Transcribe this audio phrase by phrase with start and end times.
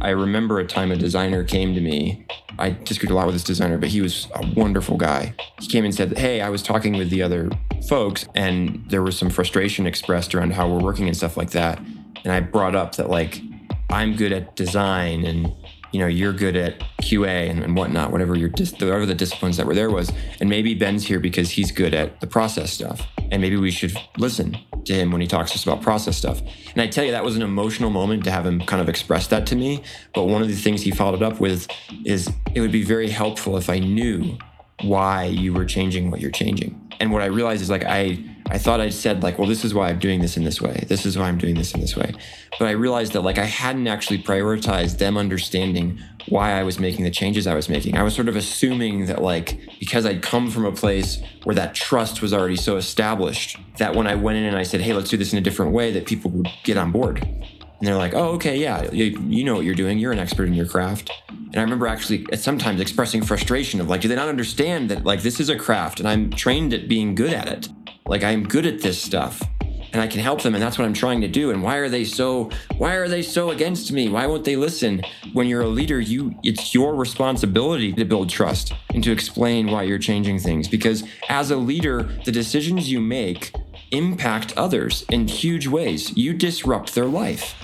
[0.00, 2.26] I remember a time a designer came to me.
[2.58, 5.34] I disagreed a lot with this designer, but he was a wonderful guy.
[5.60, 7.50] He came and said, Hey, I was talking with the other
[7.88, 11.78] folks, and there was some frustration expressed around how we're working and stuff like that.
[12.24, 13.40] And I brought up that, like,
[13.90, 15.52] I'm good at design and
[15.92, 19.56] you know you're good at QA and, and whatnot, whatever your dis- whatever the disciplines
[19.56, 23.06] that were there was, and maybe Ben's here because he's good at the process stuff,
[23.30, 24.58] and maybe we should listen
[24.88, 26.42] to him when he talks to us about process stuff.
[26.72, 29.28] And I tell you, that was an emotional moment to have him kind of express
[29.28, 29.82] that to me.
[30.14, 31.68] But one of the things he followed up with
[32.04, 34.36] is it would be very helpful if I knew
[34.82, 36.80] why you were changing what you're changing.
[37.00, 38.18] And what I realized is like I
[38.50, 40.84] I thought I'd said like, well, this is why I'm doing this in this way.
[40.88, 42.12] This is why I'm doing this in this way.
[42.58, 47.04] But I realized that like I hadn't actually prioritized them understanding why I was making
[47.04, 47.96] the changes I was making.
[47.96, 51.74] I was sort of assuming that like because I'd come from a place where that
[51.74, 55.10] trust was already so established that when I went in and I said, "Hey, let's
[55.10, 57.22] do this in a different way," that people would get on board.
[57.22, 59.98] And they're like, "Oh, okay, yeah, you, you know what you're doing.
[59.98, 64.02] You're an expert in your craft." And I remember actually sometimes expressing frustration of like,
[64.02, 67.14] do they not understand that like this is a craft and I'm trained at being
[67.14, 67.68] good at it?
[68.08, 69.42] Like I'm good at this stuff
[69.92, 71.50] and I can help them and that's what I'm trying to do.
[71.50, 74.08] And why are they so why are they so against me?
[74.08, 75.02] Why won't they listen?
[75.34, 79.82] When you're a leader, you it's your responsibility to build trust and to explain why
[79.82, 83.52] you're changing things because as a leader, the decisions you make
[83.90, 86.16] impact others in huge ways.
[86.16, 87.54] You disrupt their life.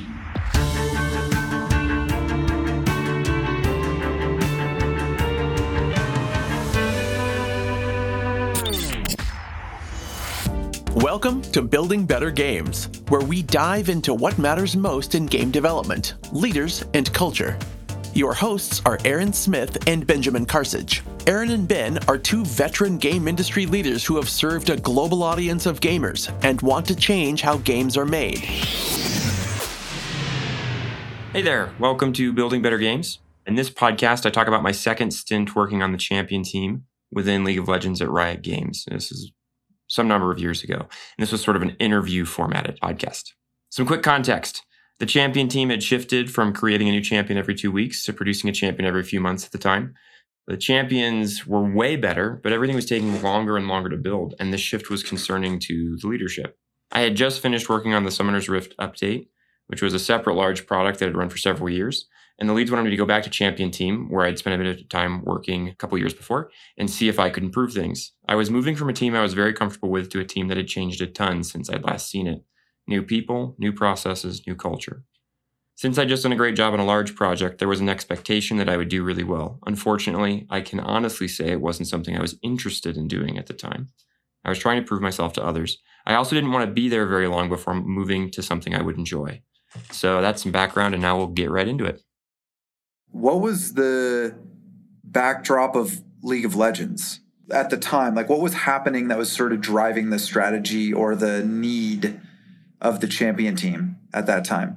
[11.04, 16.14] Welcome to Building Better Games, where we dive into what matters most in game development,
[16.32, 17.58] leaders, and culture.
[18.14, 21.02] Your hosts are Aaron Smith and Benjamin Carcich.
[21.28, 25.66] Aaron and Ben are two veteran game industry leaders who have served a global audience
[25.66, 28.38] of gamers and want to change how games are made.
[31.34, 33.18] Hey there, welcome to Building Better Games.
[33.46, 37.44] In this podcast, I talk about my second stint working on the champion team within
[37.44, 38.86] League of Legends at Riot Games.
[38.90, 39.32] This is
[39.94, 40.76] some number of years ago.
[40.76, 40.88] And
[41.18, 43.30] this was sort of an interview formatted podcast.
[43.70, 44.62] Some quick context.
[44.98, 48.50] The champion team had shifted from creating a new champion every two weeks to producing
[48.50, 49.94] a champion every few months at the time.
[50.46, 54.52] The champions were way better, but everything was taking longer and longer to build, and
[54.52, 56.58] this shift was concerning to the leadership.
[56.92, 59.28] I had just finished working on the Summoner's Rift update,
[59.68, 62.06] which was a separate large product that had run for several years.
[62.38, 64.64] And the leads wanted me to go back to champion team where I'd spent a
[64.64, 68.12] bit of time working a couple years before and see if I could improve things.
[68.26, 70.56] I was moving from a team I was very comfortable with to a team that
[70.56, 72.44] had changed a ton since I'd last seen it.
[72.88, 75.04] New people, new processes, new culture.
[75.76, 78.58] Since I'd just done a great job on a large project, there was an expectation
[78.58, 79.58] that I would do really well.
[79.66, 83.54] Unfortunately, I can honestly say it wasn't something I was interested in doing at the
[83.54, 83.88] time.
[84.44, 85.78] I was trying to prove myself to others.
[86.06, 88.98] I also didn't want to be there very long before moving to something I would
[88.98, 89.42] enjoy.
[89.90, 92.03] So that's some background, and now we'll get right into it
[93.14, 94.36] what was the
[95.04, 97.20] backdrop of League of Legends
[97.50, 98.14] at the time?
[98.14, 102.20] Like, what was happening that was sort of driving the strategy or the need
[102.80, 104.76] of the champion team at that time?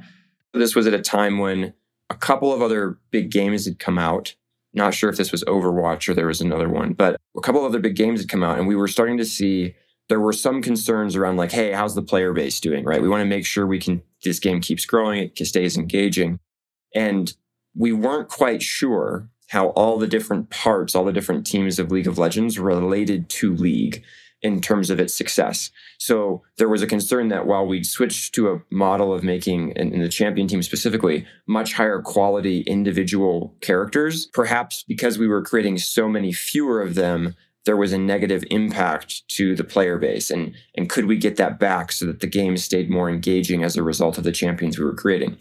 [0.53, 1.73] This was at a time when
[2.11, 4.35] a couple of other big games had come out.
[4.71, 7.71] Not sure if this was Overwatch or there was another one, but a couple of
[7.71, 9.75] other big games had come out, and we were starting to see
[10.09, 12.85] there were some concerns around like, hey, how's the player base doing?
[12.85, 13.01] Right?
[13.01, 16.39] We want to make sure we can this game keeps growing, it stays engaging.
[16.93, 17.33] And
[17.77, 22.07] we weren't quite sure how all the different parts, all the different teams of League
[22.07, 24.03] of Legends related to League
[24.41, 25.71] in terms of its success.
[25.97, 29.99] So there was a concern that while we'd switched to a model of making, in
[29.99, 36.07] the champion team specifically, much higher quality individual characters, perhaps because we were creating so
[36.07, 40.29] many fewer of them, there was a negative impact to the player base.
[40.29, 43.75] And, and could we get that back so that the game stayed more engaging as
[43.75, 45.37] a result of the champions we were creating?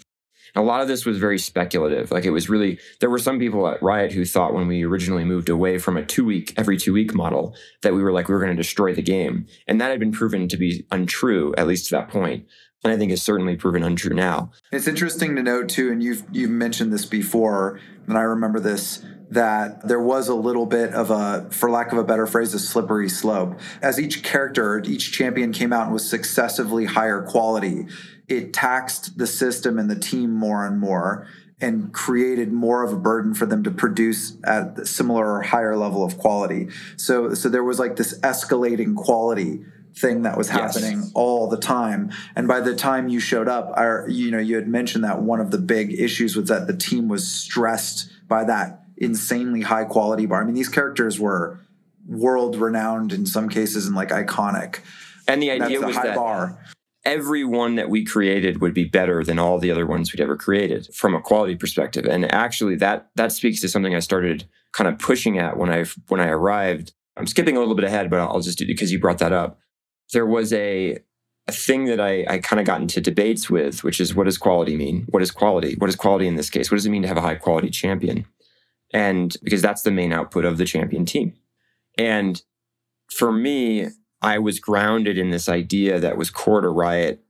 [0.56, 2.10] A lot of this was very speculative.
[2.10, 5.24] Like it was really, there were some people at Riot who thought when we originally
[5.24, 8.34] moved away from a two week, every two week model, that we were like, we
[8.34, 9.46] were going to destroy the game.
[9.68, 12.46] And that had been proven to be untrue, at least to that point.
[12.82, 14.50] And I think is certainly proven untrue now.
[14.72, 19.04] It's interesting to note too, and you've you've mentioned this before, and I remember this
[19.30, 22.58] that there was a little bit of a, for lack of a better phrase, a
[22.58, 23.58] slippery slope.
[23.82, 27.86] As each character, each champion came out and was successively higher quality,
[28.28, 31.26] it taxed the system and the team more and more
[31.60, 35.76] and created more of a burden for them to produce at a similar or higher
[35.76, 36.68] level of quality.
[36.96, 39.60] So so there was like this escalating quality
[39.96, 41.12] thing that was happening yes.
[41.14, 42.12] all the time.
[42.34, 45.40] And by the time you showed up, our, you know, you had mentioned that one
[45.40, 50.26] of the big issues was that the team was stressed by that insanely high quality
[50.26, 50.42] bar.
[50.42, 51.60] I mean, these characters were
[52.06, 54.80] world renowned in some cases and like iconic.
[55.26, 56.58] And the idea was high that bar
[57.06, 60.36] every one that we created would be better than all the other ones we'd ever
[60.36, 62.04] created from a quality perspective.
[62.04, 65.84] And actually that that speaks to something I started kind of pushing at when I
[66.08, 66.92] when I arrived.
[67.16, 69.58] I'm skipping a little bit ahead, but I'll just do because you brought that up.
[70.12, 70.98] There was a
[71.48, 74.36] a thing that I, I kind of got into debates with, which is what does
[74.36, 75.06] quality mean?
[75.10, 75.76] What is quality?
[75.78, 76.70] What is quality in this case?
[76.70, 78.26] What does it mean to have a high quality champion?
[78.92, 81.34] And because that's the main output of the champion team.
[81.96, 82.42] And
[83.08, 83.88] for me,
[84.22, 87.22] I was grounded in this idea that was core to Riot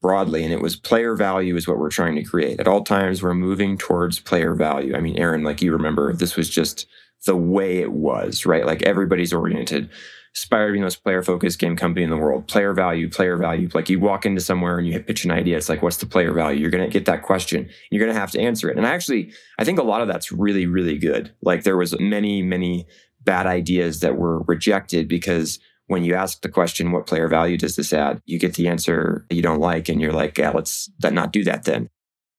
[0.00, 2.60] broadly, and it was player value is what we're trying to create.
[2.60, 4.96] At all times, we're moving towards player value.
[4.96, 6.86] I mean, Aaron, like you remember, this was just
[7.24, 8.66] the way it was, right?
[8.66, 9.88] Like everybody's oriented.
[10.34, 12.48] Spire being the most player focused game company in the world.
[12.48, 13.68] Player value, player value.
[13.74, 16.32] Like you walk into somewhere and you pitch an idea, it's like, what's the player
[16.32, 16.58] value?
[16.58, 17.68] You're going to get that question.
[17.90, 18.78] You're going to have to answer it.
[18.78, 21.32] And actually, I think a lot of that's really, really good.
[21.42, 22.86] Like there was many, many
[23.20, 27.76] bad ideas that were rejected because when you ask the question, what player value does
[27.76, 28.20] this add?
[28.24, 31.64] You get the answer you don't like, and you're like, yeah, let's not do that
[31.64, 31.88] then.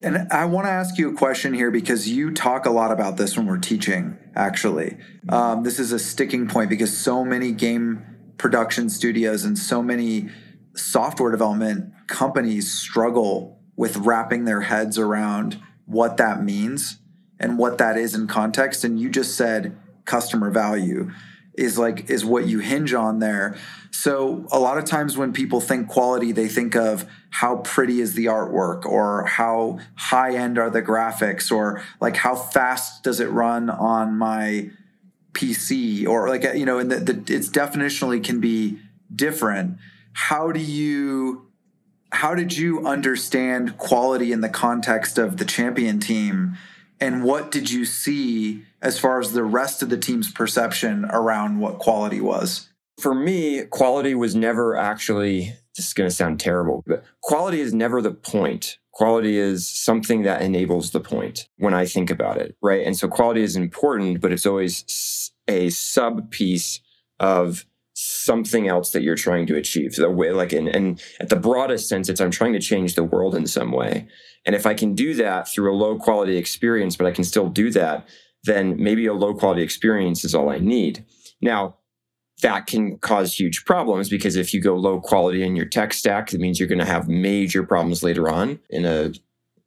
[0.02, 3.16] And I want to ask you a question here because you talk a lot about
[3.16, 4.98] this when we're teaching, actually.
[5.30, 8.06] Um, this is a sticking point because so many game
[8.38, 10.30] production studios and so many
[10.76, 17.00] software development companies struggle with wrapping their heads around what that means
[17.40, 18.84] and what that is in context.
[18.84, 21.12] And you just said customer value
[21.56, 23.56] is like is what you hinge on there.
[23.92, 28.14] So a lot of times when people think quality, they think of how pretty is
[28.14, 33.30] the artwork or how high end are the graphics or like how fast does it
[33.30, 34.72] run on my
[35.34, 38.80] PC or like you know and the, the it's definitionally can be
[39.14, 39.78] different.
[40.14, 41.48] How do you
[42.12, 46.56] how did you understand quality in the context of the champion team
[47.00, 51.60] and what did you see as far as the rest of the team's perception around
[51.60, 52.70] what quality was?
[53.02, 57.74] For me, quality was never actually, this is going to sound terrible, but quality is
[57.74, 58.78] never the point.
[58.92, 62.86] Quality is something that enables the point when I think about it, right?
[62.86, 66.82] And so quality is important, but it's always a sub piece
[67.20, 67.66] of
[67.96, 69.96] something else that you're trying to achieve.
[69.96, 73.04] The way, like, and, and at the broadest sense, it's I'm trying to change the
[73.04, 74.08] world in some way.
[74.46, 77.50] And if I can do that through a low quality experience, but I can still
[77.50, 78.08] do that,
[78.44, 81.06] then maybe a low quality experience is all I need.
[81.42, 81.78] Now,
[82.42, 86.34] that can cause huge problems because if you go low quality in your tech stack,
[86.34, 89.14] it means you're going to have major problems later on in a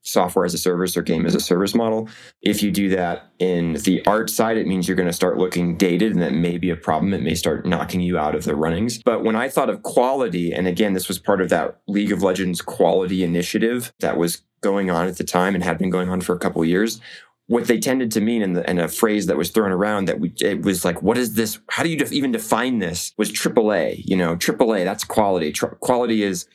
[0.03, 2.09] software as a service or game as a service model.
[2.43, 5.77] If you do that in the art side, it means you're going to start looking
[5.77, 7.13] dated and that may be a problem.
[7.13, 9.03] It may start knocking you out of the runnings.
[9.03, 12.23] But when I thought of quality, and again, this was part of that League of
[12.23, 16.21] Legends quality initiative that was going on at the time and had been going on
[16.21, 17.01] for a couple years,
[17.49, 20.19] what they tended to mean in, the, in a phrase that was thrown around that
[20.19, 21.59] we, it was like, what is this?
[21.71, 23.13] How do you def- even define this?
[23.17, 25.53] Was AAA, you know, AAA, that's quality.
[25.53, 26.47] Tr- quality is,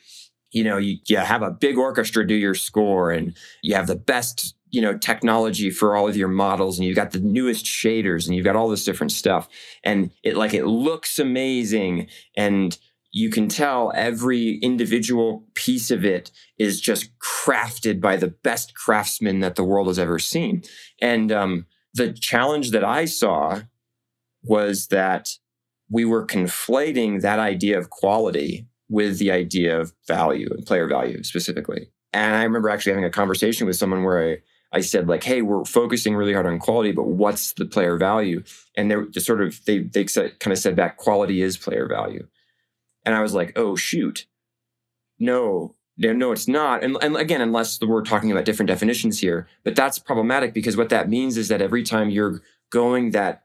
[0.50, 3.96] you know, you, you have a big orchestra do your score and you have the
[3.96, 8.26] best, you know, technology for all of your models and you've got the newest shaders
[8.26, 9.48] and you've got all this different stuff.
[9.82, 12.08] And it like, it looks amazing.
[12.36, 12.76] And
[13.12, 19.40] you can tell every individual piece of it is just crafted by the best craftsmen
[19.40, 20.62] that the world has ever seen.
[21.00, 23.60] And um, the challenge that I saw
[24.42, 25.28] was that
[25.90, 31.22] we were conflating that idea of quality with the idea of value and player value
[31.22, 31.90] specifically.
[32.14, 34.36] And I remember actually having a conversation with someone where I,
[34.78, 38.42] I said like, "Hey, we're focusing really hard on quality, but what's the player value?"
[38.76, 42.26] And they just sort of they they kind of said back, "Quality is player value."
[43.04, 44.26] And I was like, oh, shoot.
[45.18, 46.82] No, no, it's not.
[46.82, 50.88] And, and again, unless we're talking about different definitions here, but that's problematic because what
[50.88, 53.44] that means is that every time you're going that,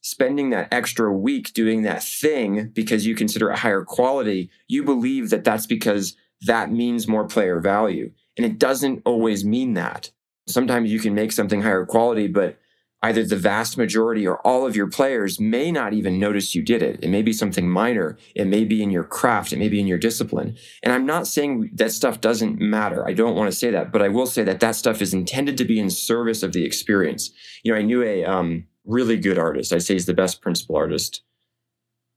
[0.00, 5.30] spending that extra week doing that thing because you consider it higher quality, you believe
[5.30, 8.12] that that's because that means more player value.
[8.36, 10.10] And it doesn't always mean that.
[10.46, 12.58] Sometimes you can make something higher quality, but
[13.02, 16.82] either the vast majority or all of your players may not even notice you did
[16.82, 16.98] it.
[17.02, 18.18] It may be something minor.
[18.34, 19.52] It may be in your craft.
[19.52, 20.56] It may be in your discipline.
[20.82, 23.06] And I'm not saying that stuff doesn't matter.
[23.06, 25.56] I don't want to say that, but I will say that that stuff is intended
[25.58, 27.30] to be in service of the experience.
[27.62, 29.72] You know, I knew a um, really good artist.
[29.72, 31.22] I'd say he's the best principal artist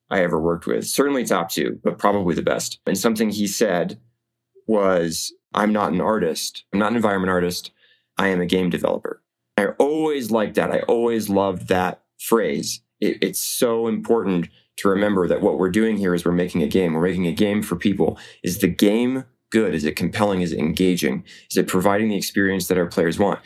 [0.10, 0.88] I ever worked with.
[0.88, 2.80] Certainly top two, but probably the best.
[2.88, 4.00] And something he said
[4.68, 6.64] was, I'm not an artist.
[6.74, 7.72] I'm not an environment artist.
[8.18, 9.21] I am a game developer.
[9.58, 10.72] I always liked that.
[10.72, 12.82] I always loved that phrase.
[13.00, 16.68] It, it's so important to remember that what we're doing here is we're making a
[16.68, 16.94] game.
[16.94, 18.18] We're making a game for people.
[18.44, 19.76] Is the game good?
[19.76, 20.42] Is it compelling?
[20.42, 21.24] Is it engaging?
[21.50, 23.40] Is it providing the experience that our players want?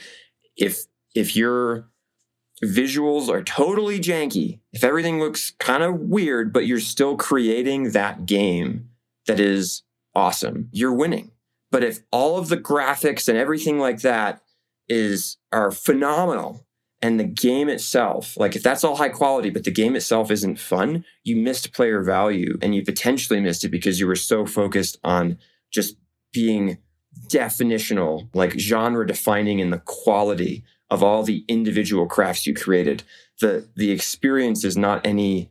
[0.55, 0.85] If
[1.15, 1.89] if your
[2.63, 8.25] visuals are totally janky, if everything looks kind of weird, but you're still creating that
[8.25, 8.89] game
[9.27, 9.83] that is
[10.13, 10.69] awesome.
[10.71, 11.31] You're winning.
[11.71, 14.41] But if all of the graphics and everything like that
[14.87, 16.65] is are phenomenal
[17.01, 20.59] and the game itself, like if that's all high quality, but the game itself isn't
[20.59, 24.97] fun, you missed player value and you potentially missed it because you were so focused
[25.03, 25.37] on
[25.71, 25.97] just
[26.33, 26.79] being
[27.27, 33.03] definitional, like genre defining in the quality of all the individual crafts you created.
[33.39, 35.49] The the experience is not any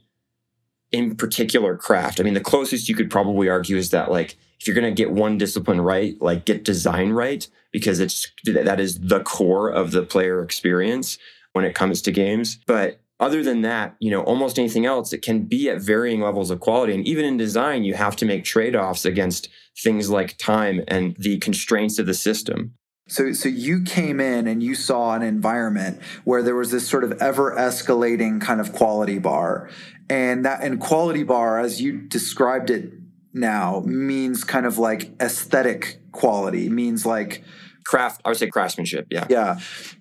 [0.95, 2.21] in particular craft.
[2.21, 5.03] I mean, the closest you could probably argue is that like if you're going to
[5.03, 9.91] get one discipline right, like get design right because it's that is the core of
[9.91, 11.19] the player experience
[11.53, 12.61] when it comes to games.
[12.67, 16.51] But other than that, you know, almost anything else, it can be at varying levels
[16.51, 16.95] of quality.
[16.95, 21.17] And even in design, you have to make trade offs against things like time and
[21.17, 22.75] the constraints of the system.
[23.07, 27.05] So, so you came in and you saw an environment where there was this sort
[27.05, 29.69] of ever escalating kind of quality bar,
[30.09, 32.93] and that and quality bar, as you described it
[33.33, 37.45] now, means kind of like aesthetic quality, means like
[37.85, 38.21] craft.
[38.25, 39.07] I would say craftsmanship.
[39.11, 39.61] Yeah, yeah.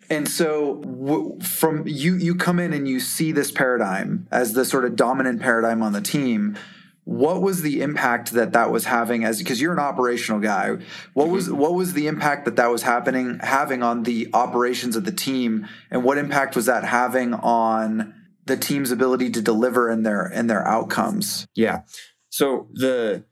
[0.10, 4.66] And so, w- from you, you come in and you see this paradigm as the
[4.66, 6.58] sort of dominant paradigm on the team
[7.06, 10.78] what was the impact that that was having as because you're an operational guy
[11.14, 11.58] what was mm-hmm.
[11.58, 15.68] what was the impact that that was happening having on the operations of the team
[15.92, 18.14] and what impact was that having on
[18.46, 21.48] the team's ability to deliver in their in their outcomes.
[21.56, 21.82] Yeah.
[22.30, 23.24] So the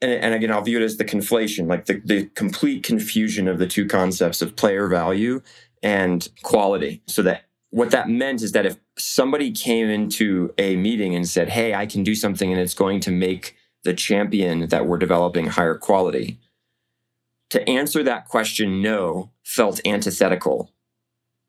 [0.00, 3.58] and, and again i'll view it as the conflation like the, the complete confusion of
[3.58, 5.42] the two concepts of player value
[5.82, 7.02] and quality.
[7.06, 11.50] So that what that meant is that if somebody came into a meeting and said,
[11.50, 15.46] Hey, I can do something and it's going to make the champion that we're developing
[15.46, 16.38] higher quality,
[17.50, 20.70] to answer that question no felt antithetical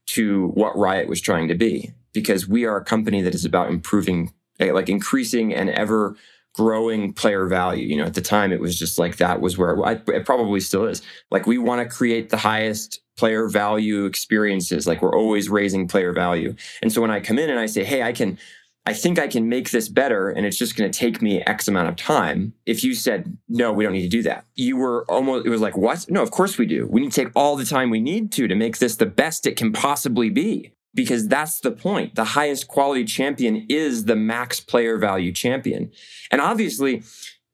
[0.08, 3.70] to what Riot was trying to be, because we are a company that is about
[3.70, 6.16] improving, eh, like increasing and ever
[6.54, 7.88] growing player value.
[7.88, 10.60] You know, at the time it was just like that was where it, it probably
[10.60, 11.02] still is.
[11.30, 14.88] Like we want to create the highest player value experiences.
[14.88, 16.56] Like we're always raising player value.
[16.82, 18.38] And so when I come in and I say, hey, I can,
[18.86, 21.68] I think I can make this better and it's just going to take me X
[21.68, 22.54] amount of time.
[22.66, 25.62] If you said, no, we don't need to do that, you were almost, it was
[25.62, 26.10] like, what?
[26.10, 26.88] No, of course we do.
[26.88, 29.46] We need to take all the time we need to to make this the best
[29.46, 30.72] it can possibly be.
[30.94, 32.16] Because that's the point.
[32.16, 35.92] The highest quality champion is the max player value champion.
[36.32, 37.04] And obviously,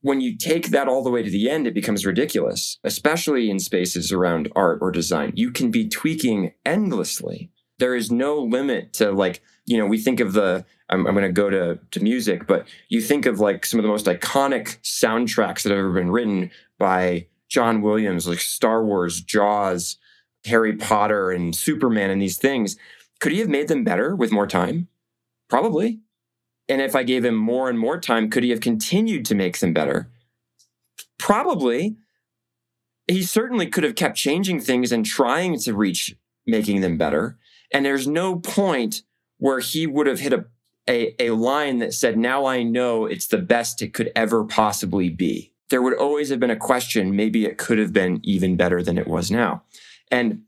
[0.02, 3.60] when you take that all the way to the end, it becomes ridiculous, especially in
[3.60, 5.34] spaces around art or design.
[5.36, 7.52] You can be tweaking endlessly.
[7.80, 11.28] There is no limit to like, you know, we think of the, I'm, I'm going
[11.28, 14.78] to go to, to music, but you think of like some of the most iconic
[14.82, 19.98] soundtracks that have ever been written by John Williams, like Star Wars, Jaws,
[20.46, 22.78] Harry Potter, and Superman, and these things.
[23.20, 24.88] Could he have made them better with more time?
[25.50, 26.00] Probably.
[26.70, 29.60] And if I gave him more and more time, could he have continued to make
[29.60, 30.10] them better?
[31.18, 31.96] Probably.
[33.08, 37.38] He certainly could have kept changing things and trying to reach making them better.
[37.72, 39.04] And there's no point
[39.38, 40.46] where he would have hit a,
[40.90, 45.10] a, a line that said, Now I know it's the best it could ever possibly
[45.10, 45.54] be.
[45.70, 47.16] There would always have been a question.
[47.16, 49.64] Maybe it could have been even better than it was now.
[50.10, 50.44] And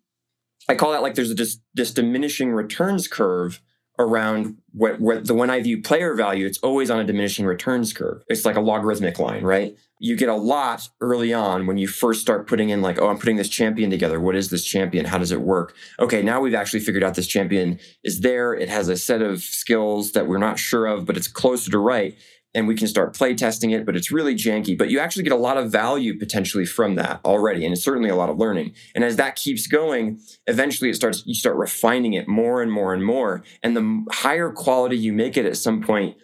[0.70, 3.60] I call that like there's this, this diminishing returns curve
[3.98, 7.92] around what, what the when I view player value, it's always on a diminishing returns
[7.92, 8.24] curve.
[8.30, 9.76] It's like a logarithmic line, right?
[10.00, 13.18] You get a lot early on when you first start putting in like, oh, I'm
[13.18, 14.20] putting this champion together.
[14.22, 15.06] What is this champion?
[15.06, 15.76] How does it work?
[16.00, 18.54] Okay, now we've actually figured out this champion is there.
[18.54, 21.80] It has a set of skills that we're not sure of, but it's closer to
[21.80, 22.16] right
[22.54, 24.78] and we can start play testing it, but it's really janky.
[24.78, 28.10] But you actually get a lot of value potentially from that already, and it's certainly
[28.10, 28.74] a lot of learning.
[28.96, 32.94] And as that keeps going, eventually it starts you start refining it more and more
[32.94, 33.44] and more.
[33.62, 36.18] And the higher quality you make it at some point,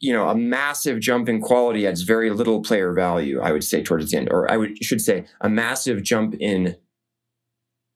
[0.00, 3.82] you know, a massive jump in quality adds very little player value, I would say
[3.82, 4.28] towards the end.
[4.30, 6.76] Or I would should say a massive jump in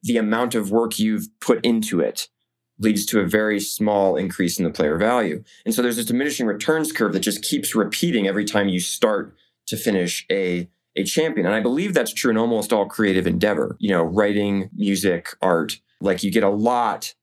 [0.02, 2.28] the amount of work you've put into it
[2.78, 5.42] leads to a very small increase in the player value.
[5.64, 9.36] And so there's this diminishing returns curve that just keeps repeating every time you start
[9.66, 11.46] to finish a a champion.
[11.46, 15.78] And I believe that's true in almost all creative endeavor, you know, writing, music, art.
[16.00, 17.14] Like you get a lot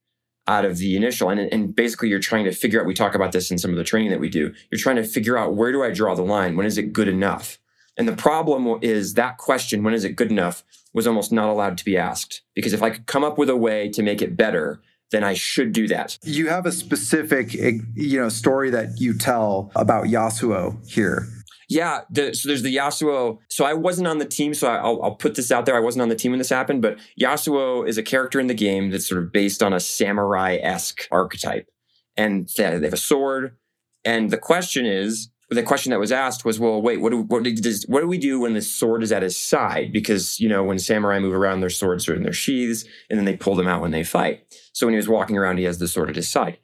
[0.47, 3.31] out of the initial and, and basically you're trying to figure out we talk about
[3.31, 5.71] this in some of the training that we do you're trying to figure out where
[5.71, 7.57] do i draw the line when is it good enough
[7.97, 11.77] and the problem is that question when is it good enough was almost not allowed
[11.77, 14.37] to be asked because if i could come up with a way to make it
[14.37, 14.81] better
[15.15, 16.17] then I should do that.
[16.23, 21.27] You have a specific, eh, you know, story that you tell about Yasuo here.
[21.67, 23.39] Yeah, the, so there's the Yasuo.
[23.49, 25.75] So I wasn't on the team, so I'll, I'll, put this out there.
[25.75, 28.53] I wasn't on the team when this happened, but Yasuo is a character in the
[28.53, 31.67] game that's sort of based on a samurai esque archetype,
[32.15, 33.57] and they have a sword.
[34.03, 37.43] And the question is, the question that was asked was, well, wait, what do, what,
[37.43, 39.93] does, what do we do when the sword is at his side?
[39.93, 43.25] Because, you know, when samurai move around, their swords are in their sheaths, and then
[43.25, 44.43] they pull them out when they fight.
[44.73, 46.57] So when he was walking around, he has the sword at his side.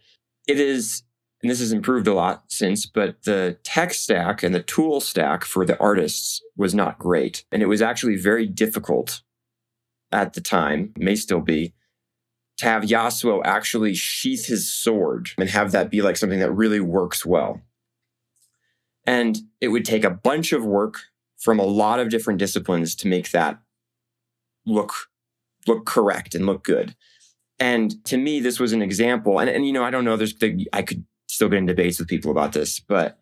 [0.48, 1.04] It is,
[1.44, 5.44] and this has improved a lot since, but the tech stack and the tool stack
[5.46, 7.46] for the artists was not great.
[7.52, 9.22] And it was actually very difficult
[10.12, 11.74] at the time, may still be,
[12.58, 16.80] to have Yasuo actually sheath his sword and have that be like something that really
[16.80, 17.62] works well.
[19.06, 20.96] And it would take a bunch of work
[21.38, 23.60] from a lot of different disciplines to make that
[24.66, 24.94] look
[25.68, 26.96] look correct and look good.
[27.60, 29.40] And to me, this was an example.
[29.40, 32.00] And, and you know, I don't know, there's the, I could still get in debates
[32.00, 33.20] with people about this, but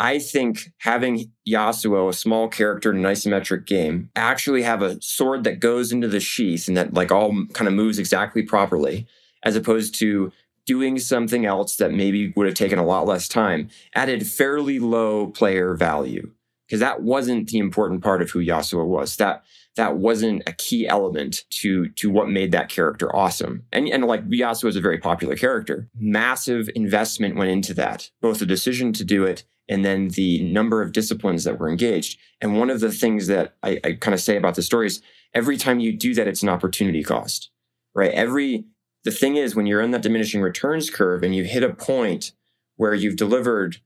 [0.00, 5.44] I think having Yasuo, a small character in an isometric game, actually have a sword
[5.44, 9.06] that goes into the sheath and that like all kind of moves exactly properly,
[9.44, 10.32] as opposed to
[10.70, 15.26] doing something else that maybe would have taken a lot less time, added fairly low
[15.26, 16.30] player value.
[16.64, 19.16] Because that wasn't the important part of who Yasuo was.
[19.16, 19.42] That
[19.74, 23.64] that wasn't a key element to to what made that character awesome.
[23.72, 25.88] And and like Yasuo is a very popular character.
[25.98, 30.82] Massive investment went into that, both the decision to do it and then the number
[30.82, 32.16] of disciplines that were engaged.
[32.40, 35.02] And one of the things that I, I kind of say about the story is
[35.34, 37.50] every time you do that, it's an opportunity cost,
[37.92, 38.12] right?
[38.12, 38.66] Every
[39.04, 42.32] the thing is, when you're in that diminishing returns curve and you hit a point
[42.76, 43.78] where you've delivered,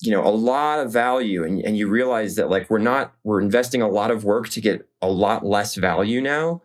[0.00, 3.40] you know, a lot of value and, and you realize that like we're not, we're
[3.40, 6.62] investing a lot of work to get a lot less value now,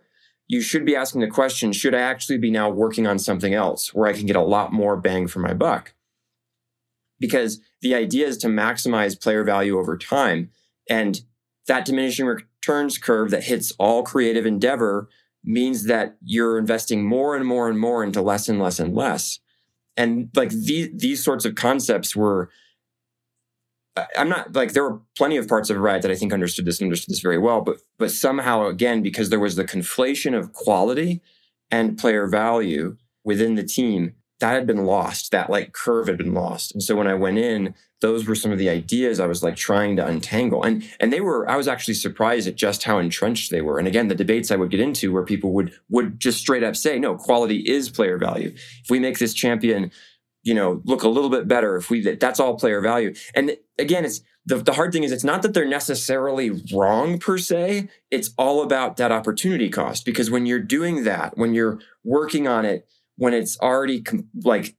[0.47, 3.93] you should be asking the question, should I actually be now working on something else
[3.93, 5.93] where I can get a lot more bang for my buck?
[7.19, 10.51] Because the idea is to maximize player value over time.
[10.87, 11.21] And
[11.67, 15.09] that diminishing returns curve that hits all creative endeavor
[15.45, 19.39] means that you're investing more and more and more into less and less and less.
[19.97, 22.49] And like these these sorts of concepts were
[24.17, 26.79] I'm not like there were plenty of parts of Riot that I think understood this
[26.79, 30.51] and understood this very well, but but somehow again, because there was the conflation of
[30.53, 31.21] quality
[31.71, 35.31] and player value within the team, that had been lost.
[35.31, 36.71] That like curve had been lost.
[36.71, 39.55] And so when I went in, those were some of the ideas I was like
[39.55, 40.61] trying to untangle.
[40.63, 43.79] And and they were I was actually surprised at just how entrenched they were.
[43.79, 46.75] And again, the debates I would get into where people would would just straight up
[46.75, 48.53] say, no, quality is player value.
[48.83, 49.91] If we make this champion,
[50.43, 53.15] you know, look a little bit better, if we that's all player value.
[53.33, 57.39] And again, it's the, the hard thing is it's not that they're necessarily wrong per
[57.39, 57.89] se.
[58.11, 60.05] It's all about that opportunity cost.
[60.05, 64.75] Because when you're doing that, when you're working on it, when it's already com- like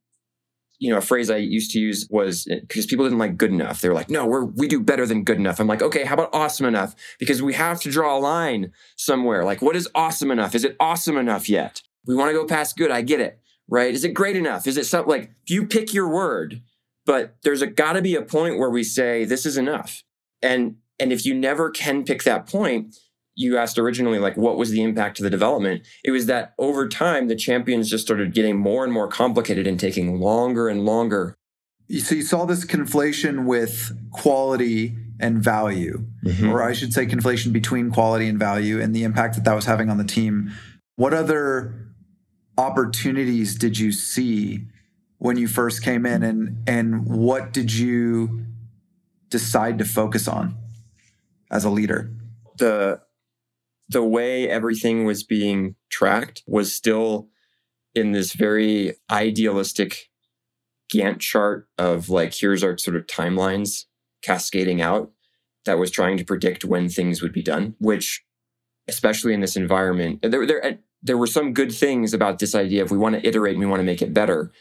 [0.79, 3.51] you know, a phrase I used to use was eh, because people didn't like good
[3.51, 3.81] enough.
[3.81, 5.59] They were like, no, we're, we do better than good enough.
[5.59, 6.95] I'm like, okay, how about awesome enough?
[7.19, 9.45] Because we have to draw a line somewhere.
[9.45, 10.55] Like, what is awesome enough?
[10.55, 11.83] Is it awesome enough yet?
[12.07, 12.91] We want to go past good.
[12.91, 13.41] I get it.
[13.69, 13.95] Right.
[13.95, 14.67] Is it great enough?
[14.67, 16.63] Is it something like you pick your word,
[17.05, 20.05] but there's a gotta be a point where we say this is enough.
[20.41, 22.95] And, and if you never can pick that point,
[23.37, 25.87] you asked originally, like, what was the impact to the development?
[26.03, 29.79] It was that over time, the champions just started getting more and more complicated and
[29.79, 31.37] taking longer and longer.
[32.01, 36.49] So you saw this conflation with quality and value, mm-hmm.
[36.49, 39.67] or I should say, conflation between quality and value, and the impact that that was
[39.67, 40.51] having on the team.
[40.97, 41.75] What other
[42.59, 44.65] opportunities did you see
[45.19, 48.47] when you first came in, and and what did you
[49.29, 50.57] decide to focus on
[51.51, 52.11] as a leader?
[52.59, 53.01] The
[53.89, 57.29] the way everything was being tracked was still
[57.95, 60.11] in this very idealistic
[60.93, 63.85] Gantt chart of like, here's our sort of timelines
[64.23, 65.11] cascading out
[65.65, 68.25] that was trying to predict when things would be done, which,
[68.87, 72.91] especially in this environment, there, there, there were some good things about this idea of
[72.91, 74.53] we want to iterate and we want to make it better.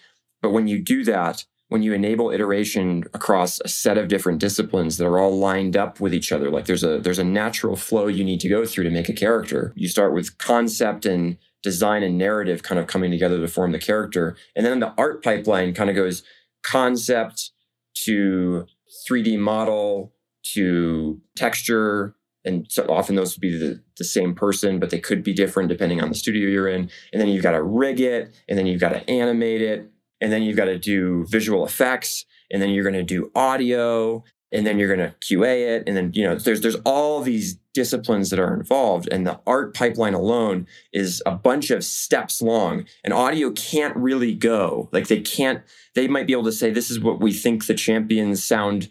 [0.41, 4.97] But when you do that, when you enable iteration across a set of different disciplines
[4.97, 8.08] that are all lined up with each other like there's a there's a natural flow
[8.08, 9.73] you need to go through to make a character.
[9.75, 13.80] You start with concept and design and narrative kind of coming together to form the
[13.80, 16.23] character and then the art pipeline kind of goes
[16.63, 17.51] concept
[17.95, 18.65] to
[19.10, 24.91] 3d model to texture and so often those would be the, the same person but
[24.91, 26.91] they could be different depending on the studio you're in.
[27.12, 29.91] And then you've got to rig it and then you've got to animate it
[30.25, 34.23] and then you've got to do visual effects and then you're going to do audio
[34.51, 37.59] and then you're going to QA it and then you know there's there's all these
[37.75, 42.85] disciplines that are involved and the art pipeline alone is a bunch of steps long
[43.03, 44.89] and audio can't really go.
[44.91, 45.61] Like they can't
[45.93, 48.89] they might be able to say this is what we think the champions sound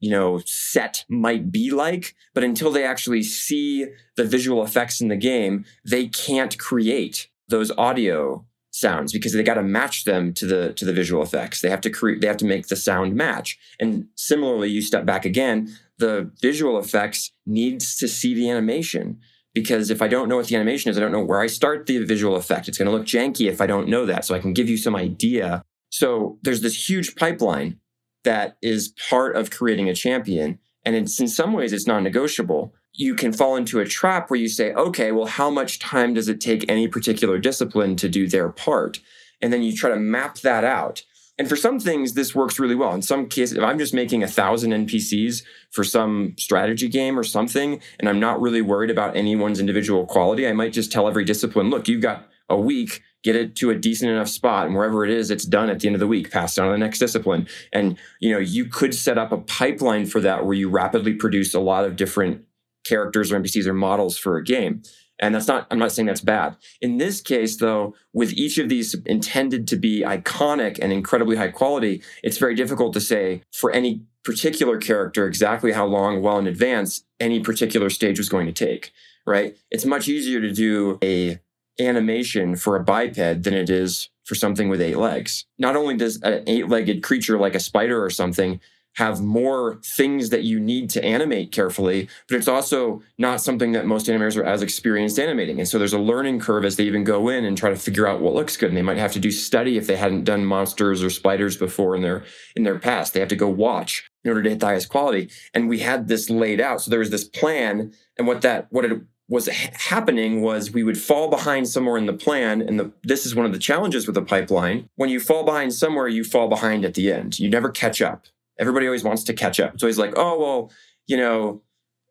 [0.00, 5.06] you know set might be like but until they actually see the visual effects in
[5.06, 8.44] the game they can't create those audio
[8.78, 11.60] sounds because they got to match them to the to the visual effects.
[11.60, 13.58] They have to create they have to make the sound match.
[13.80, 19.20] And similarly, you step back again, the visual effects needs to see the animation
[19.54, 21.86] because if I don't know what the animation is, I don't know where I start
[21.86, 22.68] the visual effect.
[22.68, 24.24] It's going to look janky if I don't know that.
[24.24, 25.62] So I can give you some idea.
[25.90, 27.80] So there's this huge pipeline
[28.24, 30.58] that is part of creating a champion.
[30.84, 32.74] And it's, in some ways, it's non negotiable.
[32.92, 36.28] You can fall into a trap where you say, okay, well, how much time does
[36.28, 39.00] it take any particular discipline to do their part?
[39.40, 41.02] And then you try to map that out.
[41.38, 42.92] And for some things, this works really well.
[42.92, 47.22] In some cases, if I'm just making a thousand NPCs for some strategy game or
[47.22, 51.24] something, and I'm not really worried about anyone's individual quality, I might just tell every
[51.24, 55.04] discipline, look, you've got a week, get it to a decent enough spot, and wherever
[55.04, 56.78] it is, it's done at the end of the week, pass it on to the
[56.78, 57.46] next discipline.
[57.72, 61.54] And you know, you could set up a pipeline for that where you rapidly produce
[61.54, 62.44] a lot of different
[62.88, 64.82] characters or NPCs or models for a game.
[65.20, 66.56] And that's not, I'm not saying that's bad.
[66.80, 71.48] In this case, though, with each of these intended to be iconic and incredibly high
[71.48, 76.46] quality, it's very difficult to say for any particular character exactly how long, well in
[76.46, 78.92] advance, any particular stage was going to take,
[79.26, 79.56] right?
[79.70, 81.40] It's much easier to do a
[81.80, 85.46] animation for a biped than it is for something with eight legs.
[85.58, 88.60] Not only does an eight legged creature like a spider or something
[88.98, 93.86] have more things that you need to animate carefully, but it's also not something that
[93.86, 95.60] most animators are as experienced animating.
[95.60, 98.08] And so there's a learning curve as they even go in and try to figure
[98.08, 98.70] out what looks good.
[98.70, 101.94] And they might have to do study if they hadn't done monsters or spiders before
[101.94, 102.24] in their
[102.56, 103.14] in their past.
[103.14, 105.30] They have to go watch in order to hit the highest quality.
[105.54, 106.80] And we had this laid out.
[106.80, 107.92] So there was this plan.
[108.18, 112.12] And what that what it was happening was we would fall behind somewhere in the
[112.12, 115.44] plan and the, this is one of the challenges with a pipeline when you fall
[115.44, 118.24] behind somewhere you fall behind at the end you never catch up
[118.58, 119.74] Everybody always wants to catch up.
[119.74, 120.72] It's always like, oh, well,
[121.06, 121.62] you know,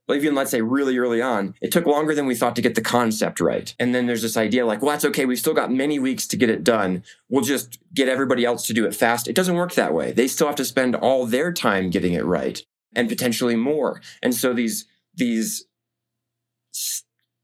[0.10, 2.81] even let's say really early on, it took longer than we thought to get the
[2.81, 3.75] concept right.
[3.77, 5.25] And then there's this idea like, well, that's okay.
[5.25, 7.03] We've still got many weeks to get it done.
[7.29, 9.27] We'll just get everybody else to do it fast.
[9.27, 10.13] It doesn't work that way.
[10.13, 12.62] They still have to spend all their time getting it right
[12.95, 14.01] and potentially more.
[14.23, 15.65] And so these, these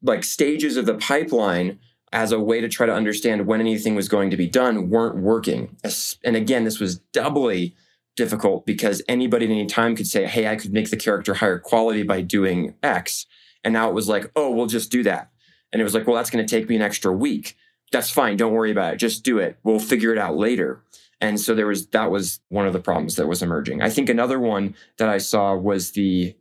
[0.01, 1.79] like stages of the pipeline
[2.13, 5.17] as a way to try to understand when anything was going to be done weren't
[5.17, 5.75] working.
[6.23, 7.75] And again, this was doubly
[8.15, 11.59] difficult because anybody at any time could say, Hey, I could make the character higher
[11.59, 13.25] quality by doing X.
[13.63, 15.31] And now it was like, Oh, we'll just do that.
[15.71, 17.55] And it was like, Well, that's going to take me an extra week.
[17.91, 18.37] That's fine.
[18.37, 18.97] Don't worry about it.
[18.97, 19.57] Just do it.
[19.63, 20.83] We'll figure it out later.
[21.21, 23.81] And so there was, that was one of the problems that was emerging.
[23.81, 26.35] I think another one that I saw was the,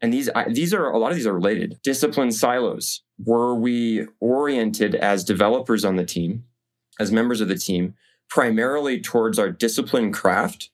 [0.00, 3.02] and these, I, these are, a lot of these are related discipline silos.
[3.24, 6.44] Were we oriented as developers on the team,
[7.00, 7.94] as members of the team,
[8.28, 10.70] primarily towards our discipline craft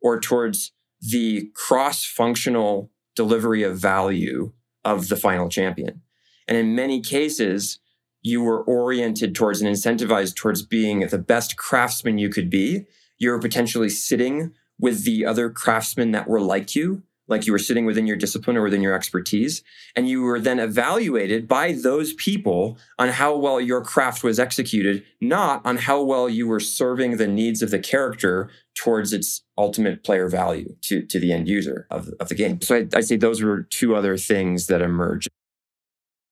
[0.00, 4.52] or towards the cross functional delivery of value
[4.84, 6.02] of the final champion.
[6.48, 7.78] And in many cases,
[8.22, 12.86] you were oriented towards and incentivized towards being the best craftsman you could be.
[13.18, 17.58] You were potentially sitting with the other craftsmen that were like you like you were
[17.58, 19.62] sitting within your discipline or within your expertise.
[19.94, 25.04] And you were then evaluated by those people on how well your craft was executed,
[25.20, 30.02] not on how well you were serving the needs of the character towards its ultimate
[30.04, 32.60] player value to, to the end user of, of the game.
[32.60, 35.28] So I, I'd say those were two other things that emerged.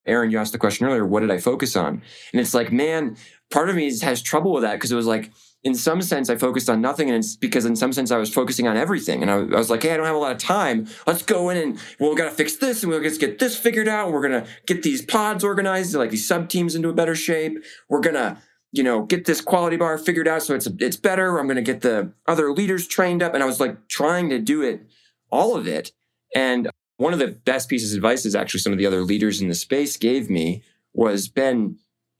[0.04, 2.02] Aaron, you asked the question earlier, what did I focus on?
[2.32, 3.16] And it's like, man,
[3.50, 5.30] part of me has trouble with that because it was like,
[5.64, 8.32] in some sense, I focused on nothing, and it's because in some sense I was
[8.32, 9.22] focusing on everything.
[9.22, 10.86] And I, I was like, hey, I don't have a lot of time.
[11.06, 13.56] Let's go in and well, we got to fix this, and we'll just get this
[13.56, 14.06] figured out.
[14.06, 17.64] And we're gonna get these pods organized, like these sub teams, into a better shape.
[17.88, 18.40] We're gonna,
[18.70, 21.38] you know, get this quality bar figured out so it's it's better.
[21.38, 24.62] I'm gonna get the other leaders trained up, and I was like trying to do
[24.62, 24.86] it,
[25.30, 25.92] all of it.
[26.34, 29.40] And one of the best pieces of advice is actually some of the other leaders
[29.40, 31.78] in the space gave me was Ben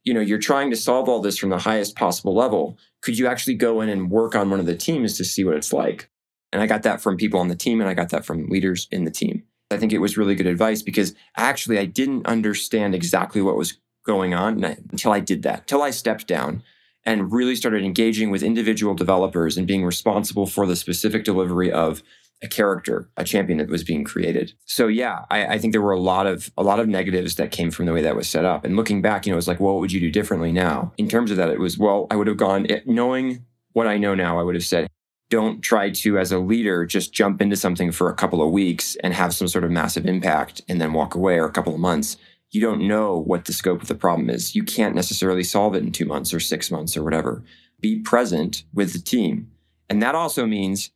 [0.09, 2.79] you know you're trying to solve all this from the highest possible level.
[3.01, 5.55] Could you actually go in and work on one of the teams to see what
[5.55, 6.09] it's like?
[6.51, 8.87] And i got that from people on the team and i got that from leaders
[8.91, 9.43] in the team.
[9.69, 13.77] I think it was really good advice because actually i didn't understand exactly what was
[14.03, 16.63] going on until i did that until i stepped down
[17.05, 22.01] and really started engaging with individual developers and being responsible for the specific delivery of
[22.41, 24.53] a character, a champion that was being created.
[24.65, 27.51] So yeah, I, I, think there were a lot of a lot of negatives that
[27.51, 28.63] came from the way that was set up.
[28.63, 30.93] And looking back, you know, it was like, well, what would you do differently now?
[30.97, 34.15] In terms of that, it was well, I would have gone knowing what I know
[34.15, 34.87] now, I would have said,
[35.29, 38.95] don't try to, as a leader, just jump into something for a couple of weeks
[39.03, 41.79] and have some sort of massive impact and then walk away or a couple of
[41.79, 42.17] months.
[42.51, 44.55] You don't know what the scope of the problem is.
[44.55, 47.43] You can't necessarily solve it in two months or six months or whatever.
[47.79, 49.51] Be present with the team.
[49.87, 50.89] And that also means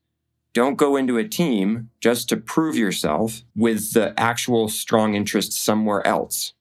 [0.53, 6.05] don't go into a team just to prove yourself with the actual strong interest somewhere
[6.05, 6.53] else.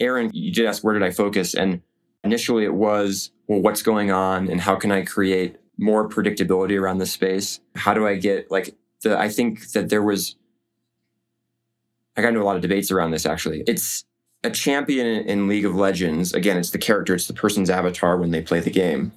[0.00, 1.54] Aaron, you did ask, where did I focus?
[1.54, 1.82] And
[2.24, 6.98] Initially, it was, well, what's going on and how can I create more predictability around
[6.98, 7.60] the space?
[7.76, 10.36] How do I get like the, I think that there was,
[12.16, 13.62] I got into a lot of debates around this actually.
[13.66, 14.04] It's
[14.42, 16.34] a champion in League of Legends.
[16.34, 19.12] Again, it's the character, it's the person's avatar when they play the game.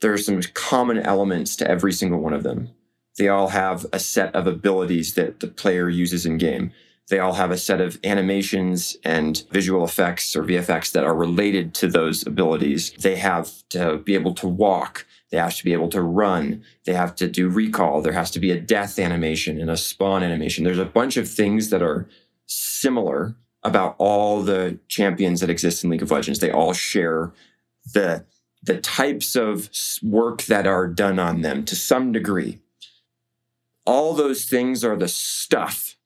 [0.00, 2.70] There are some common elements to every single one of them.
[3.18, 6.72] They all have a set of abilities that the player uses in game.
[7.08, 11.72] They all have a set of animations and visual effects or VFX that are related
[11.74, 12.90] to those abilities.
[12.92, 15.06] They have to be able to walk.
[15.30, 16.64] They have to be able to run.
[16.84, 18.02] They have to do recall.
[18.02, 20.64] There has to be a death animation and a spawn animation.
[20.64, 22.08] There's a bunch of things that are
[22.46, 26.40] similar about all the champions that exist in League of Legends.
[26.40, 27.32] They all share
[27.92, 28.24] the
[28.62, 29.70] the types of
[30.02, 32.58] work that are done on them to some degree.
[33.86, 35.96] All those things are the stuff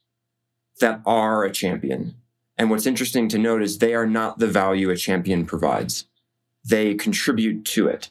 [0.80, 2.14] that are a champion.
[2.58, 6.06] And what's interesting to note is they are not the value a champion provides.
[6.64, 8.10] They contribute to it.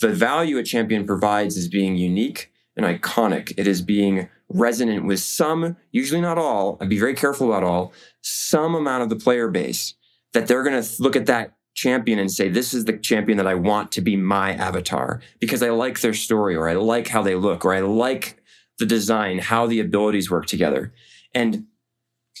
[0.00, 3.54] The value a champion provides is being unique and iconic.
[3.56, 7.92] It is being resonant with some, usually not all, I'd be very careful about all,
[8.20, 9.94] some amount of the player base
[10.32, 13.46] that they're going to look at that champion and say, this is the champion that
[13.46, 17.22] I want to be my avatar because I like their story or I like how
[17.22, 18.42] they look or I like
[18.78, 20.92] the design, how the abilities work together.
[21.34, 21.66] And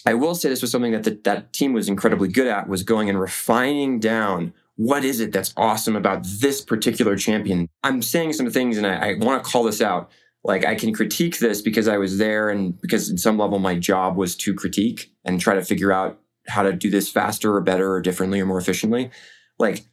[0.06, 2.82] I will say this was something that the, that team was incredibly good at was
[2.82, 7.68] going and refining down what is it that's awesome about this particular champion.
[7.82, 10.10] I'm saying some things and I, I want to call this out.
[10.42, 13.78] Like I can critique this because I was there and because in some level my
[13.78, 17.60] job was to critique and try to figure out how to do this faster or
[17.62, 19.10] better or differently or more efficiently.
[19.58, 19.84] Like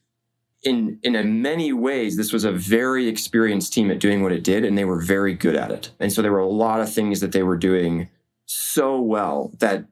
[0.64, 4.64] in in many ways, this was a very experienced team at doing what it did,
[4.64, 5.92] and they were very good at it.
[6.00, 8.10] And so there were a lot of things that they were doing
[8.46, 9.86] so well that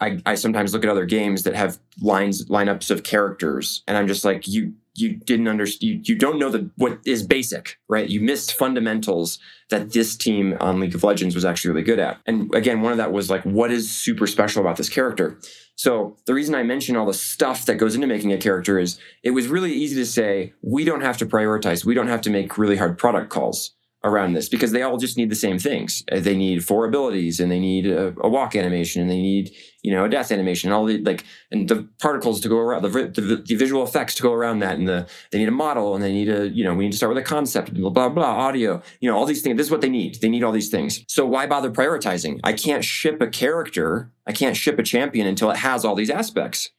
[0.00, 4.06] I, I sometimes look at other games that have lines lineups of characters and I'm
[4.06, 8.08] just like you you didn't understand you, you don't know the what is basic right?
[8.08, 9.38] You missed fundamentals
[9.70, 12.18] that this team on League of Legends was actually really good at.
[12.26, 15.38] And again one of that was like what is super special about this character
[15.76, 18.98] so the reason I mention all the stuff that goes into making a character is
[19.22, 21.84] it was really easy to say we don't have to prioritize.
[21.84, 23.75] We don't have to make really hard product calls
[24.06, 26.04] around this because they all just need the same things.
[26.10, 29.50] Uh, they need four abilities and they need a, a, walk animation and they need,
[29.82, 32.82] you know, a death animation and all the like, and the particles to go around
[32.82, 34.78] the, the, the, visual effects to go around that.
[34.78, 36.96] And the, they need a model and they need a, you know, we need to
[36.96, 39.56] start with a concept, blah, blah, blah, audio, you know, all these things.
[39.56, 40.20] This is what they need.
[40.20, 41.04] They need all these things.
[41.08, 42.40] So why bother prioritizing?
[42.44, 44.12] I can't ship a character.
[44.26, 46.70] I can't ship a champion until it has all these aspects,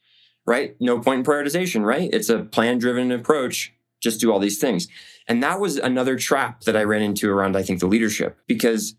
[0.46, 0.76] right?
[0.80, 2.08] No point in prioritization, right?
[2.12, 3.74] It's a plan driven approach.
[4.00, 4.88] Just do all these things.
[5.28, 8.96] And that was another trap that I ran into around, I think, the leadership, because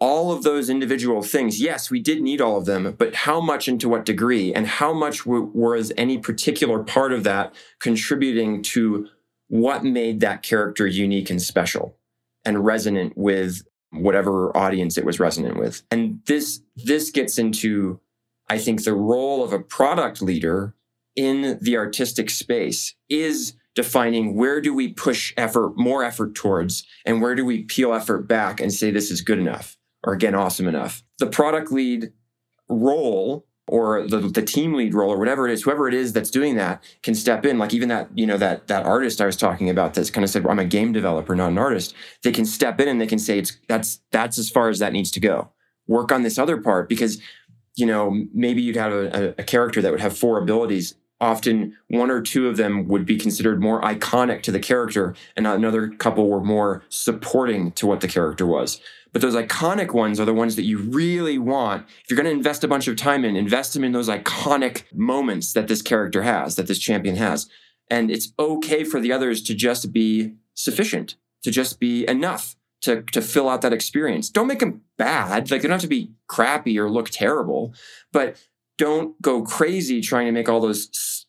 [0.00, 3.66] all of those individual things, yes, we did need all of them, but how much
[3.66, 8.62] and to what degree, and how much w- was any particular part of that contributing
[8.62, 9.08] to
[9.48, 11.96] what made that character unique and special
[12.44, 15.82] and resonant with whatever audience it was resonant with.
[15.90, 18.00] And this this gets into
[18.48, 20.74] I think the role of a product leader
[21.16, 27.22] in the artistic space is defining where do we push effort, more effort towards, and
[27.22, 30.66] where do we peel effort back and say this is good enough or again, awesome
[30.66, 31.04] enough.
[31.20, 32.12] The product lead
[32.68, 36.28] role or the, the team lead role or whatever it is, whoever it is that's
[36.28, 37.56] doing that can step in.
[37.56, 40.30] Like even that, you know, that that artist I was talking about that's kind of
[40.30, 41.94] said, well, I'm a game developer, not an artist.
[42.24, 44.92] They can step in and they can say it's that's that's as far as that
[44.92, 45.52] needs to go.
[45.86, 47.22] Work on this other part because,
[47.76, 52.10] you know, maybe you'd have a, a character that would have four abilities often one
[52.10, 56.28] or two of them would be considered more iconic to the character and another couple
[56.28, 58.80] were more supporting to what the character was.
[59.12, 61.86] But those iconic ones are the ones that you really want.
[62.04, 64.84] If you're going to invest a bunch of time in invest them in those iconic
[64.92, 67.48] moments that this character has that this champion has.
[67.90, 73.02] And it's okay for the others to just be sufficient to just be enough to,
[73.02, 74.30] to fill out that experience.
[74.30, 75.50] Don't make them bad.
[75.50, 77.74] Like they don't have to be crappy or look terrible.
[78.12, 78.36] But
[78.78, 81.26] don't go crazy trying to make all those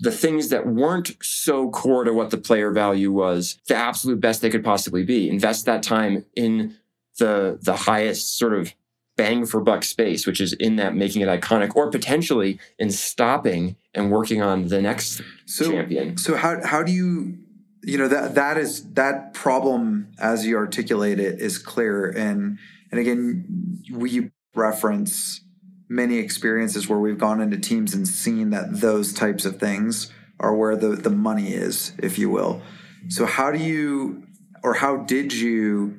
[0.00, 4.42] the things that weren't so core to what the player value was the absolute best
[4.42, 5.28] they could possibly be.
[5.28, 6.76] Invest that time in
[7.18, 8.74] the the highest sort of
[9.16, 13.76] bang for buck space which is in that making it iconic or potentially in stopping
[13.94, 16.16] and working on the next so, champion.
[16.16, 17.38] so how how do you
[17.84, 22.08] you know that that is that problem as you articulate it is clear.
[22.08, 22.58] And
[22.90, 25.43] and again we reference
[25.88, 30.54] many experiences where we've gone into teams and seen that those types of things are
[30.54, 32.62] where the, the money is, if you will.
[33.08, 34.26] So, how do you,
[34.62, 35.98] or how did you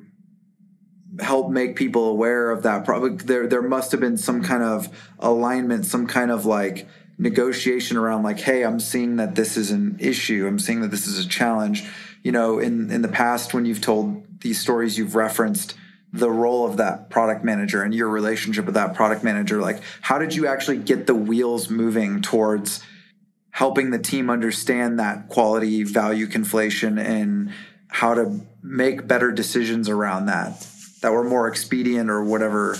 [1.20, 2.84] help make people aware of that?
[2.84, 7.96] Probably there, there must have been some kind of alignment, some kind of like negotiation
[7.96, 10.46] around like, hey, I'm seeing that this is an issue.
[10.46, 11.84] I'm seeing that this is a challenge.
[12.22, 15.74] You know, in in the past when you've told these stories, you've referenced
[16.12, 19.60] the role of that product manager and your relationship with that product manager.
[19.60, 22.82] Like, how did you actually get the wheels moving towards
[23.56, 27.50] helping the team understand that quality value conflation and
[27.88, 30.68] how to make better decisions around that
[31.00, 32.76] that were more expedient or whatever